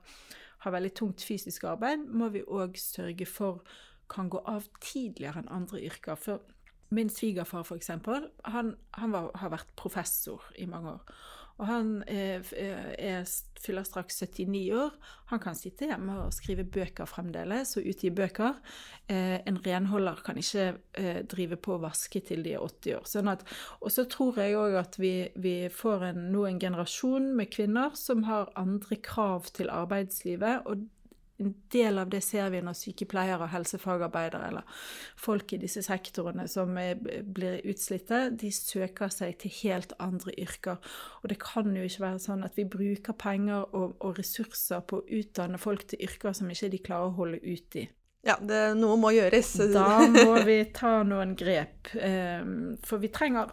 har 0.62 0.76
veldig 0.76 0.94
tungt 0.98 1.24
fysisk 1.26 1.66
arbeid, 1.66 2.06
må 2.06 2.30
vi 2.30 2.44
òg 2.46 2.78
sørge 2.78 3.26
for 3.26 3.64
kan 4.12 4.28
gå 4.30 4.42
av 4.46 4.68
tidligere 4.84 5.42
enn 5.42 5.52
andre 5.52 5.80
yrker. 5.82 6.18
For 6.20 6.42
min 6.92 7.10
svigerfar, 7.10 7.66
eksempel, 7.74 8.28
han, 8.44 8.74
han 8.98 9.14
var, 9.14 9.30
har 9.40 9.54
vært 9.54 9.72
professor 9.80 10.44
i 10.60 10.68
mange 10.68 10.98
år. 10.98 11.22
Og 11.60 11.66
han 11.68 11.90
er, 12.10 12.46
er, 12.54 13.26
fyller 13.62 13.84
straks 13.86 14.22
79 14.22 14.62
år. 14.76 14.94
Han 15.32 15.42
kan 15.42 15.58
sitte 15.58 15.88
hjemme 15.90 16.16
og 16.24 16.32
skrive 16.34 16.64
bøker 16.64 17.08
fremdeles, 17.08 17.76
og 17.76 17.88
utgi 17.92 18.10
bøker. 18.14 18.56
Eh, 19.08 19.38
en 19.46 19.60
renholder 19.64 20.22
kan 20.24 20.40
ikke 20.40 20.68
eh, 20.98 21.20
drive 21.28 21.58
på 21.60 21.76
og 21.76 21.84
vaske 21.86 22.22
til 22.24 22.42
de 22.46 22.56
er 22.56 22.64
80 22.64 22.96
år. 22.98 23.06
Sånn 23.12 23.30
at, 23.32 23.44
og 23.80 23.92
så 23.94 24.06
tror 24.10 24.40
jeg 24.42 24.56
òg 24.58 24.78
at 24.80 24.98
vi, 25.02 25.14
vi 25.36 25.56
får 25.72 26.08
en, 26.12 26.24
nå 26.34 26.46
en 26.48 26.62
generasjon 26.62 27.32
med 27.36 27.52
kvinner 27.52 27.94
som 27.98 28.26
har 28.28 28.52
andre 28.58 28.98
krav 29.02 29.52
til 29.52 29.72
arbeidslivet. 29.72 30.66
og 30.66 30.88
en 31.40 31.54
del 31.72 31.98
av 31.98 32.10
det 32.12 32.20
ser 32.24 32.50
vi 32.52 32.60
når 32.62 32.76
sykepleiere 32.78 33.46
og 33.46 33.52
helsefagarbeidere 33.54 34.50
eller 34.50 34.82
folk 35.18 35.54
i 35.54 35.60
disse 35.62 35.82
sektorene 35.84 36.44
som 36.50 36.76
er, 36.80 37.00
blir 37.00 37.62
utslitte, 37.68 38.24
de 38.38 38.52
søker 38.54 39.12
seg 39.12 39.38
til 39.42 39.54
helt 39.62 39.96
andre 40.02 40.34
yrker. 40.38 40.92
Og 41.22 41.32
det 41.32 41.40
kan 41.42 41.72
jo 41.76 41.86
ikke 41.86 42.04
være 42.04 42.22
sånn 42.26 42.44
at 42.46 42.58
vi 42.58 42.68
bruker 42.68 43.16
penger 43.18 43.64
og, 43.72 43.96
og 44.00 44.20
ressurser 44.20 44.84
på 44.86 45.00
å 45.00 45.08
utdanne 45.22 45.60
folk 45.62 45.88
til 45.90 46.04
yrker 46.06 46.36
som 46.36 46.52
ikke 46.52 46.70
de 46.72 46.84
klarer 46.84 47.10
å 47.10 47.18
holde 47.18 47.42
ut 47.42 47.80
i. 47.80 47.88
Ja, 48.22 48.36
det, 48.38 48.60
noe 48.78 48.94
må 49.02 49.10
gjøres. 49.16 49.56
Da 49.74 50.04
må 50.06 50.36
vi 50.46 50.60
ta 50.74 51.00
noen 51.06 51.34
grep. 51.38 51.90
Um, 51.96 52.76
for 52.86 53.02
vi 53.02 53.10
trenger 53.10 53.50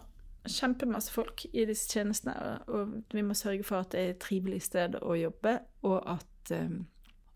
kjempemasse 0.48 1.12
folk 1.12 1.42
i 1.50 1.66
disse 1.68 1.90
tjenestene, 1.90 2.60
og 2.70 2.94
vi 3.12 3.24
må 3.26 3.34
sørge 3.36 3.66
for 3.66 3.82
at 3.82 3.90
det 3.92 4.00
er 4.00 4.14
et 4.14 4.22
trivelig 4.22 4.62
sted 4.68 4.94
å 5.02 5.16
jobbe, 5.18 5.58
og 5.90 5.98
at 6.14 6.54
um, 6.54 6.84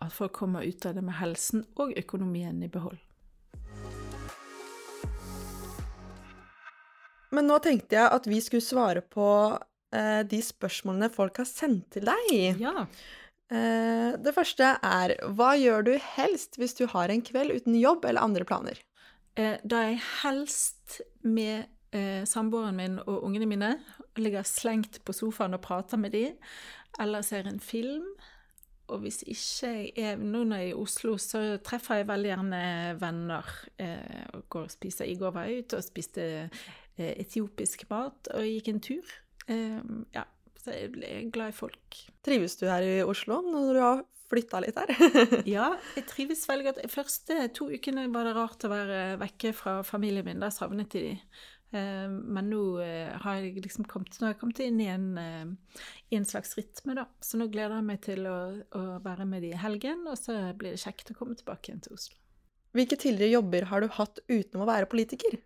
at 0.07 0.15
folk 0.15 0.35
kommer 0.37 0.65
ut 0.65 0.87
av 0.87 0.97
det 0.97 1.05
med 1.05 1.19
helsen 1.19 1.65
og 1.81 1.95
økonomien 1.99 2.63
i 2.63 2.71
behold. 2.71 3.01
Men 7.35 7.49
nå 7.51 7.59
tenkte 7.63 7.99
jeg 7.99 8.15
at 8.15 8.27
vi 8.31 8.39
skulle 8.45 8.65
svare 8.65 9.03
på 9.03 9.27
eh, 9.95 10.23
de 10.29 10.41
spørsmålene 10.45 11.11
folk 11.13 11.41
har 11.43 11.49
sendt 11.51 11.89
til 11.97 12.07
deg. 12.07 12.61
Ja. 12.63 12.87
Eh, 13.53 14.15
det 14.23 14.33
første 14.37 14.77
er 14.79 15.17
Hva 15.37 15.53
gjør 15.59 15.85
du 15.91 15.95
helst 16.17 16.57
hvis 16.61 16.77
du 16.79 16.87
har 16.91 17.13
en 17.13 17.25
kveld 17.27 17.53
uten 17.59 17.77
jobb 17.79 18.07
eller 18.09 18.25
andre 18.25 18.47
planer? 18.49 18.79
Eh, 19.35 19.59
da 19.67 19.83
er 19.83 19.95
jeg 19.95 20.05
helst 20.23 21.01
med 21.27 21.67
eh, 21.95 22.23
samboeren 22.29 22.79
min 22.79 23.01
og 23.03 23.27
ungene 23.27 23.51
mine. 23.51 23.73
Ligger 24.21 24.47
slengt 24.47 25.03
på 25.05 25.17
sofaen 25.17 25.59
og 25.59 25.65
prater 25.65 26.01
med 26.01 26.15
dem. 26.15 26.39
Eller 27.03 27.27
ser 27.27 27.49
en 27.51 27.59
film 27.61 28.07
og 28.93 29.01
hvis 29.01 29.23
ikke 29.25 29.71
jeg 29.71 29.93
er 29.97 30.21
Nå 30.21 30.43
når 30.45 30.61
jeg 30.61 30.71
er 30.71 30.75
i 30.75 30.79
Oslo, 30.79 31.17
så 31.21 31.43
treffer 31.65 32.03
jeg 32.03 32.09
veldig 32.11 32.31
gjerne 32.31 32.63
venner. 33.01 33.53
Eh, 33.81 34.25
og 34.37 34.47
går 34.53 34.69
og 34.69 34.75
spiser. 34.75 35.09
I 35.09 35.19
går 35.21 35.35
var 35.35 35.49
jeg 35.49 35.65
ute 35.65 35.81
og 35.81 35.87
spiste 35.87 36.25
eh, 36.45 37.13
etiopisk 37.15 37.87
mat 37.91 38.33
og 38.35 38.49
gikk 38.49 38.73
en 38.73 38.83
tur. 38.85 39.15
Eh, 39.49 39.81
ja, 40.17 40.27
Så 40.61 40.77
jeg 40.77 40.91
er 41.09 41.31
glad 41.33 41.55
i 41.55 41.57
folk. 41.57 42.03
Trives 42.25 42.59
du 42.61 42.67
her 42.69 42.85
i 42.85 42.99
Oslo 43.05 43.41
når 43.45 43.73
du 43.73 43.81
har 43.81 44.05
flytta 44.33 44.61
litt 44.65 44.79
her? 44.81 44.93
ja, 45.57 45.71
jeg 45.97 46.07
trives 46.11 46.45
veldig 46.49 46.69
godt. 46.69 46.85
De 46.85 46.93
første 46.93 47.41
to 47.57 47.71
ukene 47.73 48.07
var 48.13 48.29
det 48.29 48.37
rart 48.37 48.69
å 48.69 48.73
være 48.73 49.03
vekke 49.23 49.55
fra 49.57 49.79
familien 49.87 50.29
min. 50.29 50.45
Da 50.45 50.53
savnet 50.53 50.93
de 50.93 51.09
de. 51.09 51.17
Eh, 51.75 52.09
men 52.09 52.51
nå 52.53 52.63
eh, 52.85 53.15
har 53.25 53.41
jeg 53.41 53.63
liksom 53.65 53.87
kommet, 53.91 54.15
jeg 54.21 54.39
kommet 54.39 54.61
inn 54.63 54.81
i 54.83 54.91
en, 54.93 55.07
eh, 55.19 55.81
i 56.13 56.19
en, 56.19 56.27
slags 56.29 56.55
rytme, 56.59 56.95
da. 56.99 57.09
Så 57.25 57.41
nå 57.41 57.49
gleder 57.53 57.81
jeg 57.81 57.89
meg 57.89 58.03
til 58.07 58.29
å, 58.31 58.37
å 58.79 58.85
være 59.05 59.27
med 59.29 59.43
de 59.43 59.55
i 59.55 59.63
helgen, 59.63 60.05
og 60.11 60.19
så 60.21 60.37
blir 60.59 60.77
det 60.77 60.83
kjekt 60.85 61.11
å 61.11 61.19
komme 61.19 61.37
tilbake 61.39 61.71
igjen 61.71 61.83
til 61.85 61.97
Oslo. 61.99 62.21
Hvilke 62.75 62.99
tidligere 62.99 63.37
jobber 63.37 63.69
har 63.71 63.83
du 63.83 63.91
hatt 63.99 64.23
utenom 64.27 64.65
å 64.65 64.71
være 64.71 64.91
politiker? 64.91 65.37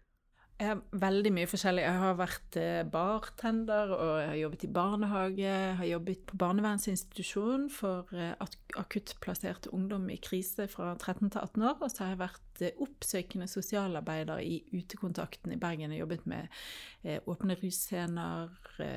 Veldig 0.59 1.31
mye 1.31 1.47
forskjellig. 1.47 1.85
Jeg 1.85 1.99
har 2.03 2.17
vært 2.19 2.57
eh, 2.59 2.81
bartender, 2.91 3.93
og 3.95 4.15
jeg 4.19 4.27
har 4.27 4.39
jobbet 4.41 4.65
i 4.67 4.71
barnehage. 4.75 5.45
Jeg 5.45 5.77
har 5.79 5.87
jobbet 5.87 6.25
på 6.27 6.39
barnevernsinstitusjon 6.43 7.69
for 7.71 8.11
eh, 8.11 8.33
akuttplasserte 8.75 9.71
ungdom 9.77 10.09
i 10.11 10.19
krise 10.19 10.67
fra 10.73 10.97
13 10.97 11.31
til 11.31 11.39
18 11.45 11.63
år. 11.63 11.77
Og 11.79 11.93
så 11.93 12.03
har 12.03 12.11
jeg 12.11 12.23
vært 12.25 12.65
eh, 12.67 12.83
oppsøkende 12.83 13.47
sosialarbeider 13.47 14.43
i 14.43 14.59
Utekontakten 14.75 15.55
i 15.55 15.61
Bergen. 15.63 15.95
Jeg 15.95 16.01
har 16.01 16.07
jobbet 16.09 16.27
med 16.27 17.23
åpne 17.31 17.55
russcener, 17.63 18.51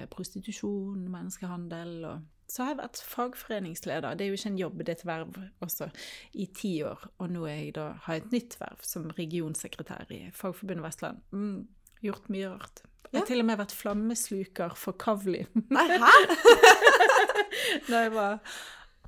prostitusjon, 0.10 1.06
menneskehandel 1.14 1.94
og 2.10 2.26
så 2.52 2.66
har 2.66 2.74
jeg 2.74 2.82
vært 2.82 3.02
fagforeningsleder. 3.08 4.18
Det 4.20 4.26
er 4.26 4.32
jo 4.34 4.40
ikke 4.40 4.50
en 4.52 4.60
jobb, 4.60 4.82
det 4.84 4.92
er 4.92 4.98
et 4.98 5.08
verv 5.08 5.38
også, 5.64 5.88
i 6.36 6.48
ti 6.58 6.74
år. 6.84 7.06
Og 7.24 7.32
nå 7.32 7.46
jeg 7.48 7.76
da, 7.78 7.94
har 8.04 8.18
jeg 8.18 8.26
et 8.26 8.36
nytt 8.36 8.58
verv 8.60 8.84
som 8.84 9.08
regionsekretær 9.16 10.12
i 10.12 10.26
Fagforbundet 10.36 10.84
Vestland. 10.84 11.22
Mm, 11.32 11.70
gjort 12.04 12.28
mye 12.34 12.52
rart. 12.52 12.84
Jeg 13.12 13.24
har 13.24 13.28
til 13.28 13.44
og 13.44 13.48
med 13.48 13.60
vært 13.60 13.76
flammesluker 13.76 14.76
for 14.80 14.96
Kavli. 15.00 15.46
Nei, 15.72 15.88
hæ? 16.00 16.12
da 17.90 18.04
jeg 18.06 18.14
var 18.16 18.38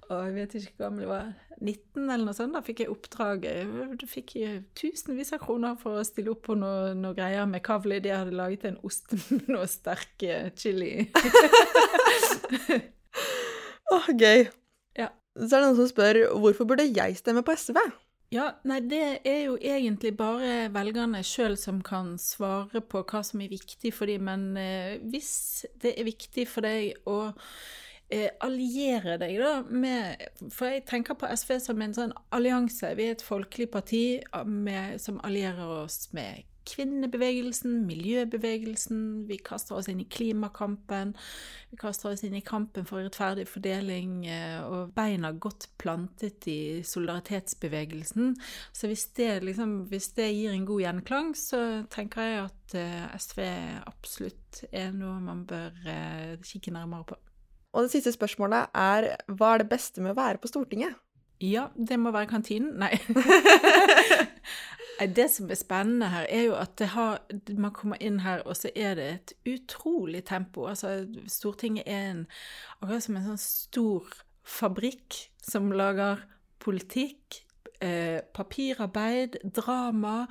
å, 0.09 0.17
jeg 0.27 0.33
vet 0.35 0.55
ikke 0.59 0.73
hvor 0.73 0.85
gammel 0.85 1.05
jeg 1.05 1.11
var, 1.11 1.29
19 1.63 2.01
eller 2.01 2.25
noe 2.27 2.35
sånt. 2.35 2.55
Da 2.55 2.63
fikk 2.65 2.83
jeg 2.83 2.91
oppdraget. 2.91 3.75
Du 3.99 4.07
fikk 4.09 4.35
tusenvis 4.79 5.31
av 5.35 5.43
kroner 5.43 5.77
for 5.79 5.99
å 5.99 6.07
stille 6.07 6.33
opp 6.33 6.43
på 6.47 6.57
noe, 6.59 6.91
noe 6.99 7.15
greier 7.17 7.47
med 7.49 7.63
Kavli. 7.65 7.99
De 8.03 8.11
hadde 8.11 8.35
laget 8.35 8.67
en 8.71 8.81
ost 8.87 9.15
med 9.15 9.47
noe 9.55 9.67
sterk 9.71 10.27
chili. 10.59 11.07
Åh, 13.93 14.09
gøy. 14.17 14.47
Ja. 14.97 15.11
Så 15.37 15.49
er 15.49 15.61
det 15.61 15.67
noen 15.67 15.77
som 15.81 15.89
spør 15.91 16.23
hvorfor 16.41 16.69
burde 16.69 16.87
jeg 16.89 17.17
stemme 17.19 17.43
på 17.45 17.55
SV? 17.57 17.77
Ja, 18.33 18.47
nei, 18.65 18.79
det 18.89 19.03
er 19.29 19.41
jo 19.45 19.57
egentlig 19.61 20.15
bare 20.17 20.71
velgerne 20.73 21.21
sjøl 21.27 21.53
som 21.59 21.83
kan 21.85 22.15
svare 22.17 22.81
på 22.81 23.03
hva 23.05 23.21
som 23.25 23.43
er 23.45 23.51
viktig 23.51 23.91
for 23.93 24.09
dem, 24.09 24.25
men 24.25 24.57
eh, 24.57 24.95
hvis 25.05 25.67
det 25.83 25.93
er 25.99 26.07
viktig 26.07 26.47
for 26.49 26.65
deg 26.65 27.05
å 27.05 27.19
eh, 28.09 28.31
alliere 28.41 29.19
deg 29.21 29.37
da 29.41 29.51
med 29.69 30.25
For 30.49 30.71
jeg 30.71 30.87
tenker 30.89 31.19
på 31.19 31.29
SV 31.29 31.59
som 31.61 31.83
en 31.85 31.93
sånn 31.93 32.15
allianse. 32.33 32.95
Vi 32.97 33.11
er 33.11 33.19
et 33.19 33.25
folkelig 33.25 33.69
parti 33.75 34.03
med, 34.49 34.97
som 35.03 35.21
allierer 35.21 35.83
oss 35.83 36.07
med 36.17 36.41
kvinnebevegelsen, 36.67 37.83
miljøbevegelsen, 37.87 39.01
vi 39.29 39.37
kaster 39.43 39.77
oss 39.77 39.89
inn 39.91 40.01
i 40.03 40.07
klimakampen, 40.09 41.13
vi 41.71 41.79
kaster 41.81 42.11
oss 42.11 42.23
inn 42.25 42.35
i 42.37 42.43
kampen 42.45 42.87
for 42.89 43.03
rettferdig 43.03 43.45
fordeling, 43.49 44.25
eh, 44.27 44.59
og 44.63 44.93
beina 44.95 45.33
godt 45.33 45.69
plantet 45.81 46.47
i 46.51 46.83
solidaritetsbevegelsen. 46.87 48.33
Så 48.71 48.89
hvis 48.91 49.05
det, 49.17 49.43
liksom, 49.43 49.83
hvis 49.91 50.11
det 50.17 50.31
gir 50.31 50.53
en 50.53 50.67
god 50.69 50.85
gjenklang, 50.85 51.33
så 51.37 51.61
tenker 51.93 52.29
jeg 52.29 52.41
at 52.47 52.77
eh, 52.79 53.17
SV 53.19 53.43
absolutt 53.89 54.63
er 54.71 54.91
noe 54.95 55.19
man 55.23 55.45
bør 55.49 55.71
eh, 55.85 56.35
kikke 56.43 56.73
nærmere 56.75 57.13
på. 57.13 57.19
Og 57.73 57.87
det 57.87 57.95
siste 57.95 58.13
spørsmålet 58.13 58.69
er 58.77 59.15
hva 59.33 59.55
er 59.55 59.63
det 59.63 59.71
beste 59.71 60.03
med 60.03 60.13
å 60.13 60.19
være 60.19 60.41
på 60.41 60.51
Stortinget? 60.51 60.99
Ja, 61.43 61.67
det 61.75 61.97
må 61.99 62.13
være 62.13 62.29
kantinen. 62.29 62.77
Nei. 62.79 62.93
Det 64.99 65.25
som 65.31 65.49
er 65.49 65.57
spennende 65.57 66.09
her, 66.13 66.25
er 66.29 66.43
jo 66.43 66.55
at 66.55 66.81
har, 66.93 67.21
man 67.57 67.73
kommer 67.73 67.97
inn 68.01 68.19
her, 68.19 68.43
og 68.45 68.57
så 68.57 68.69
er 68.75 68.95
det 68.95 69.07
et 69.09 69.33
utrolig 69.55 70.23
tempo. 70.25 70.67
Altså, 70.69 71.07
Stortinget 71.27 71.83
er 71.85 72.11
en, 72.11 72.27
akkurat 72.81 73.03
som 73.03 73.17
en 73.17 73.25
sånn 73.31 73.41
stor 73.41 74.13
fabrikk 74.43 75.17
som 75.41 75.71
lager 75.73 76.21
politikk, 76.63 77.41
eh, 77.81 78.21
papirarbeid, 78.33 79.39
drama. 79.55 80.27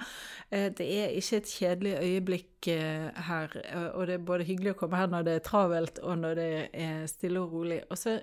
Eh, 0.51 0.71
det 0.79 0.87
er 0.87 1.17
ikke 1.19 1.37
et 1.37 1.55
kjedelig 1.59 1.97
øyeblikk 1.99 2.69
eh, 2.69 3.11
her, 3.29 3.59
og 3.95 4.07
det 4.07 4.15
er 4.15 4.25
både 4.31 4.45
hyggelig 4.45 4.77
å 4.77 4.81
komme 4.85 4.97
her 4.97 5.11
når 5.13 5.27
det 5.27 5.35
er 5.35 5.47
travelt, 5.49 5.99
og 5.99 6.19
når 6.19 6.35
det 6.35 6.51
er 6.73 7.07
stille 7.07 7.41
og 7.41 7.53
rolig. 7.53 7.83
Og 7.91 7.99
så 7.99 8.21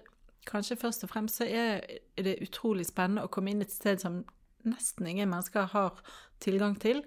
kanskje 0.47 0.79
først 0.79 1.03
og 1.03 1.09
fremst 1.09 1.41
så 1.41 1.45
er 1.45 1.81
det 2.15 2.39
utrolig 2.41 2.87
spennende 2.87 3.25
å 3.25 3.31
komme 3.31 3.51
inn 3.51 3.61
et 3.61 3.73
sted 3.73 4.01
som 4.01 4.23
nesten 4.67 5.07
ingen 5.07 5.31
mennesker 5.31 5.69
har 5.73 6.01
tilgang 6.43 6.75
til. 6.79 7.03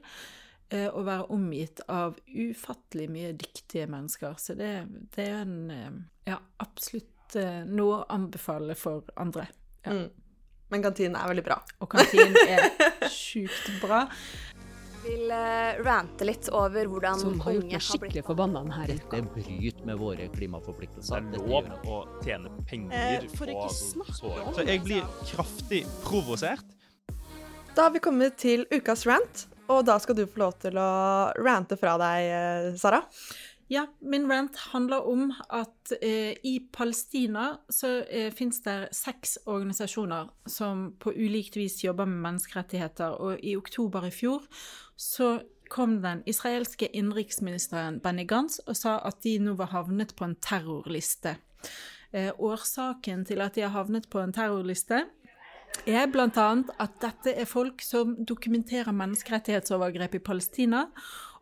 Eh, 0.72 0.88
å 0.88 1.02
være 1.04 1.28
omgitt 1.34 1.82
av 1.92 2.16
ufattelig 2.32 3.10
mye 3.12 3.34
dyktige 3.36 3.84
mennesker. 3.92 4.38
Så 4.40 4.56
det, 4.56 4.72
det 5.12 5.28
er 5.28 5.42
en 5.42 5.58
eh, 5.74 5.90
Ja, 6.30 6.38
absolutt 6.64 7.36
eh, 7.36 7.64
noe 7.68 7.98
å 8.00 8.06
anbefale 8.14 8.76
for 8.78 9.04
andre. 9.20 9.50
Ja. 9.84 9.98
Mm. 9.98 10.08
Men 10.72 10.84
kantinen 10.86 11.18
er 11.20 11.28
veldig 11.28 11.44
bra. 11.44 11.58
Og 11.84 11.90
kantinen 11.92 12.38
er 12.48 12.70
sjukt 13.12 13.68
bra. 13.82 14.06
Jeg 15.02 15.18
vil 15.18 15.32
rante 15.84 16.24
litt 16.24 16.46
over 16.54 16.86
hvordan 16.88 17.20
Som 17.20 17.40
har 17.42 17.56
gjort 17.58 17.72
meg 17.74 17.84
skikkelig 17.84 18.22
forbanna 18.24 18.62
denne 18.62 18.96
uka. 19.02 19.18
Det 19.18 19.34
bryter 19.34 19.88
med 19.90 19.98
våre 20.00 20.28
klimaforpliktelser. 20.32 21.26
Det 21.34 21.42
er 21.42 21.50
lov 21.52 21.68
å 21.84 21.98
tjene 22.22 22.52
penger 22.70 23.26
på 23.34 23.50
altså, 23.50 24.06
såret. 24.14 24.54
Så 24.56 24.64
jeg 24.70 24.84
blir 24.86 25.04
kraftig 25.34 25.82
provosert. 26.06 26.78
Da 27.74 27.82
har 27.82 27.90
vi 27.94 28.02
kommet 28.04 28.34
til 28.36 28.66
ukas 28.68 29.06
rant, 29.08 29.46
og 29.72 29.86
da 29.88 29.94
skal 30.02 30.18
du 30.18 30.26
få 30.28 30.42
lov 30.42 30.58
til 30.60 30.76
å 30.76 30.90
rante 31.40 31.78
fra 31.80 31.94
deg, 32.00 32.26
eh, 32.28 32.66
Sara. 32.76 33.00
Ja, 33.72 33.86
min 34.04 34.26
rant 34.28 34.58
handler 34.74 35.06
om 35.08 35.30
at 35.48 35.94
eh, 36.02 36.36
i 36.44 36.58
Palestina 36.72 37.46
så 37.72 38.02
eh, 38.04 38.28
fins 38.36 38.60
det 38.66 38.90
seks 38.92 39.38
organisasjoner 39.46 40.28
som 40.44 40.90
på 41.00 41.14
ulikt 41.16 41.56
vis 41.56 41.78
jobber 41.80 42.10
med 42.10 42.20
menneskerettigheter, 42.26 43.16
og 43.16 43.40
i 43.40 43.56
oktober 43.56 44.04
i 44.04 44.12
fjor 44.12 44.44
så 45.00 45.38
kom 45.72 46.02
den 46.04 46.20
israelske 46.28 46.90
innenriksministeren 46.92 48.02
Benny 48.04 48.26
Gantz 48.28 48.60
og 48.66 48.76
sa 48.76 48.98
at 49.00 49.24
de 49.24 49.38
nå 49.40 49.56
var 49.56 49.72
havnet 49.72 50.12
på 50.18 50.28
en 50.28 50.36
terrorliste. 50.44 51.38
Eh, 52.12 52.28
årsaken 52.36 53.24
til 53.24 53.40
at 53.40 53.56
de 53.56 53.64
har 53.64 53.72
havnet 53.72 54.10
på 54.12 54.20
en 54.20 54.36
terrorliste, 54.36 55.06
er 55.86 56.06
bl.a. 56.12 56.48
at 56.84 56.96
dette 57.02 57.34
er 57.34 57.48
folk 57.48 57.82
som 57.84 58.16
dokumenterer 58.28 58.94
menneskerettighetsovergrep 58.94 60.18
i 60.18 60.24
Palestina. 60.24 60.86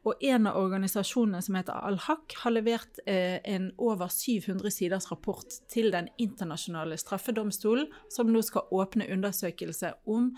Og 0.09 0.23
en 0.25 0.47
av 0.49 0.57
organisasjonene 0.57 1.43
som 1.45 1.59
heter 1.59 1.77
Al-Haq, 1.77 2.33
har 2.41 2.55
levert 2.55 3.03
eh, 3.05 3.37
en 3.45 3.67
over 3.77 4.09
700 4.09 4.73
siders 4.73 5.11
rapport 5.11 5.59
til 5.69 5.91
Den 5.93 6.09
internasjonale 6.17 6.97
straffedomstolen, 6.97 7.91
som 8.09 8.33
nå 8.33 8.41
skal 8.47 8.73
åpne 8.73 9.11
undersøkelse 9.13 9.93
om 10.09 10.31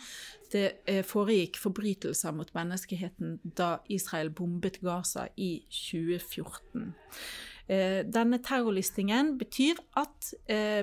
det 0.51 0.67
eh, 0.91 1.05
foregikk 1.07 1.61
forbrytelser 1.63 2.35
mot 2.35 2.51
menneskeheten 2.57 3.39
da 3.59 3.77
Israel 3.87 4.33
bombet 4.35 4.81
Gaza 4.83 5.29
i 5.37 5.61
2014. 5.71 6.91
Eh, 7.71 8.03
denne 8.05 8.41
terrorlistingen 8.43 9.37
betyr 9.39 9.79
at 9.99 10.33
eh, 10.51 10.83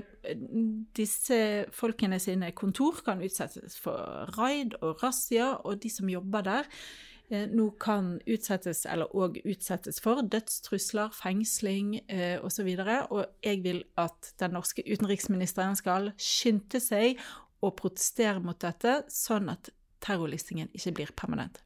disse 0.95 1.39
folkene 1.75 2.19
sine 2.23 2.53
kontor 2.55 3.01
kan 3.05 3.21
utsettes 3.25 3.75
for 3.83 4.29
raid 4.37 4.77
og 4.79 5.03
razzia, 5.03 5.57
og 5.65 5.81
de 5.83 5.91
som 5.91 6.09
jobber 6.09 6.45
der, 6.47 6.69
eh, 7.29 7.45
nå 7.51 7.69
kan 7.81 8.15
utsettes, 8.23 8.85
eller 8.89 9.11
òg 9.11 9.41
utsettes 9.43 9.99
for, 10.03 10.23
dødstrusler, 10.23 11.11
fengsling 11.15 11.99
eh, 12.07 12.39
osv. 12.39 12.71
Og, 12.71 12.85
så 12.85 12.99
og 13.09 13.25
jeg 13.43 13.63
vil 13.67 13.83
at 13.99 14.33
den 14.39 14.55
norske 14.55 14.85
utenriksministeren 14.87 15.75
skal 15.79 16.13
skynde 16.15 16.79
seg 16.83 17.19
å 17.59 17.73
protestere 17.75 18.39
mot 18.39 18.59
dette, 18.59 19.01
sånn 19.11 19.51
at 19.51 19.73
terrorlistingen 19.99 20.71
ikke 20.71 20.95
blir 20.95 21.11
permanent. 21.11 21.59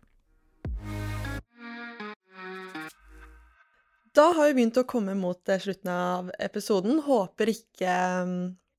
Da 4.23 4.29
har 4.31 4.47
vi 4.47 4.55
begynt 4.55 4.77
å 4.79 4.85
komme 4.87 5.17
mot 5.19 5.49
eh, 5.51 5.59
slutten 5.59 5.89
av 5.91 6.29
episoden. 6.39 7.01
Håper 7.03 7.49
ikke 7.51 7.95
um, 8.23 8.35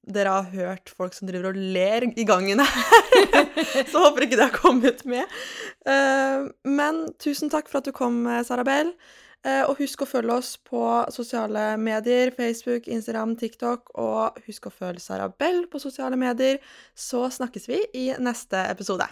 dere 0.09 0.31
har 0.33 0.47
hørt 0.55 0.93
folk 0.97 1.13
som 1.13 1.29
driver 1.29 1.51
og 1.51 1.59
ler 1.75 2.07
i 2.09 2.25
gangen 2.25 2.63
her. 2.63 3.03
Så 3.91 4.01
håper 4.07 4.25
ikke 4.25 4.39
det 4.39 4.47
har 4.47 4.55
kommet 4.57 5.03
med. 5.09 5.35
Uh, 5.85 6.49
men 6.65 7.03
tusen 7.21 7.53
takk 7.53 7.69
for 7.69 7.83
at 7.83 7.91
du 7.91 7.93
kom, 7.93 8.23
eh, 8.31 8.41
Sarabel. 8.47 8.95
Og 9.45 9.77
husk 9.77 10.01
å 10.01 10.07
følge 10.09 10.39
oss 10.41 10.55
på 10.65 10.81
sosiale 11.13 11.75
medier. 11.77 12.31
Facebook, 12.33 12.89
Instagram, 12.89 13.35
TikTok. 13.37 13.93
Og 14.01 14.41
husk 14.47 14.71
å 14.71 14.73
følge 14.73 15.05
Sarabel 15.05 15.67
på 15.69 15.83
sosiale 15.83 16.17
medier. 16.17 16.63
Så 16.97 17.27
snakkes 17.37 17.69
vi 17.69 17.83
i 18.07 18.07
neste 18.17 18.65
episode. 18.71 19.11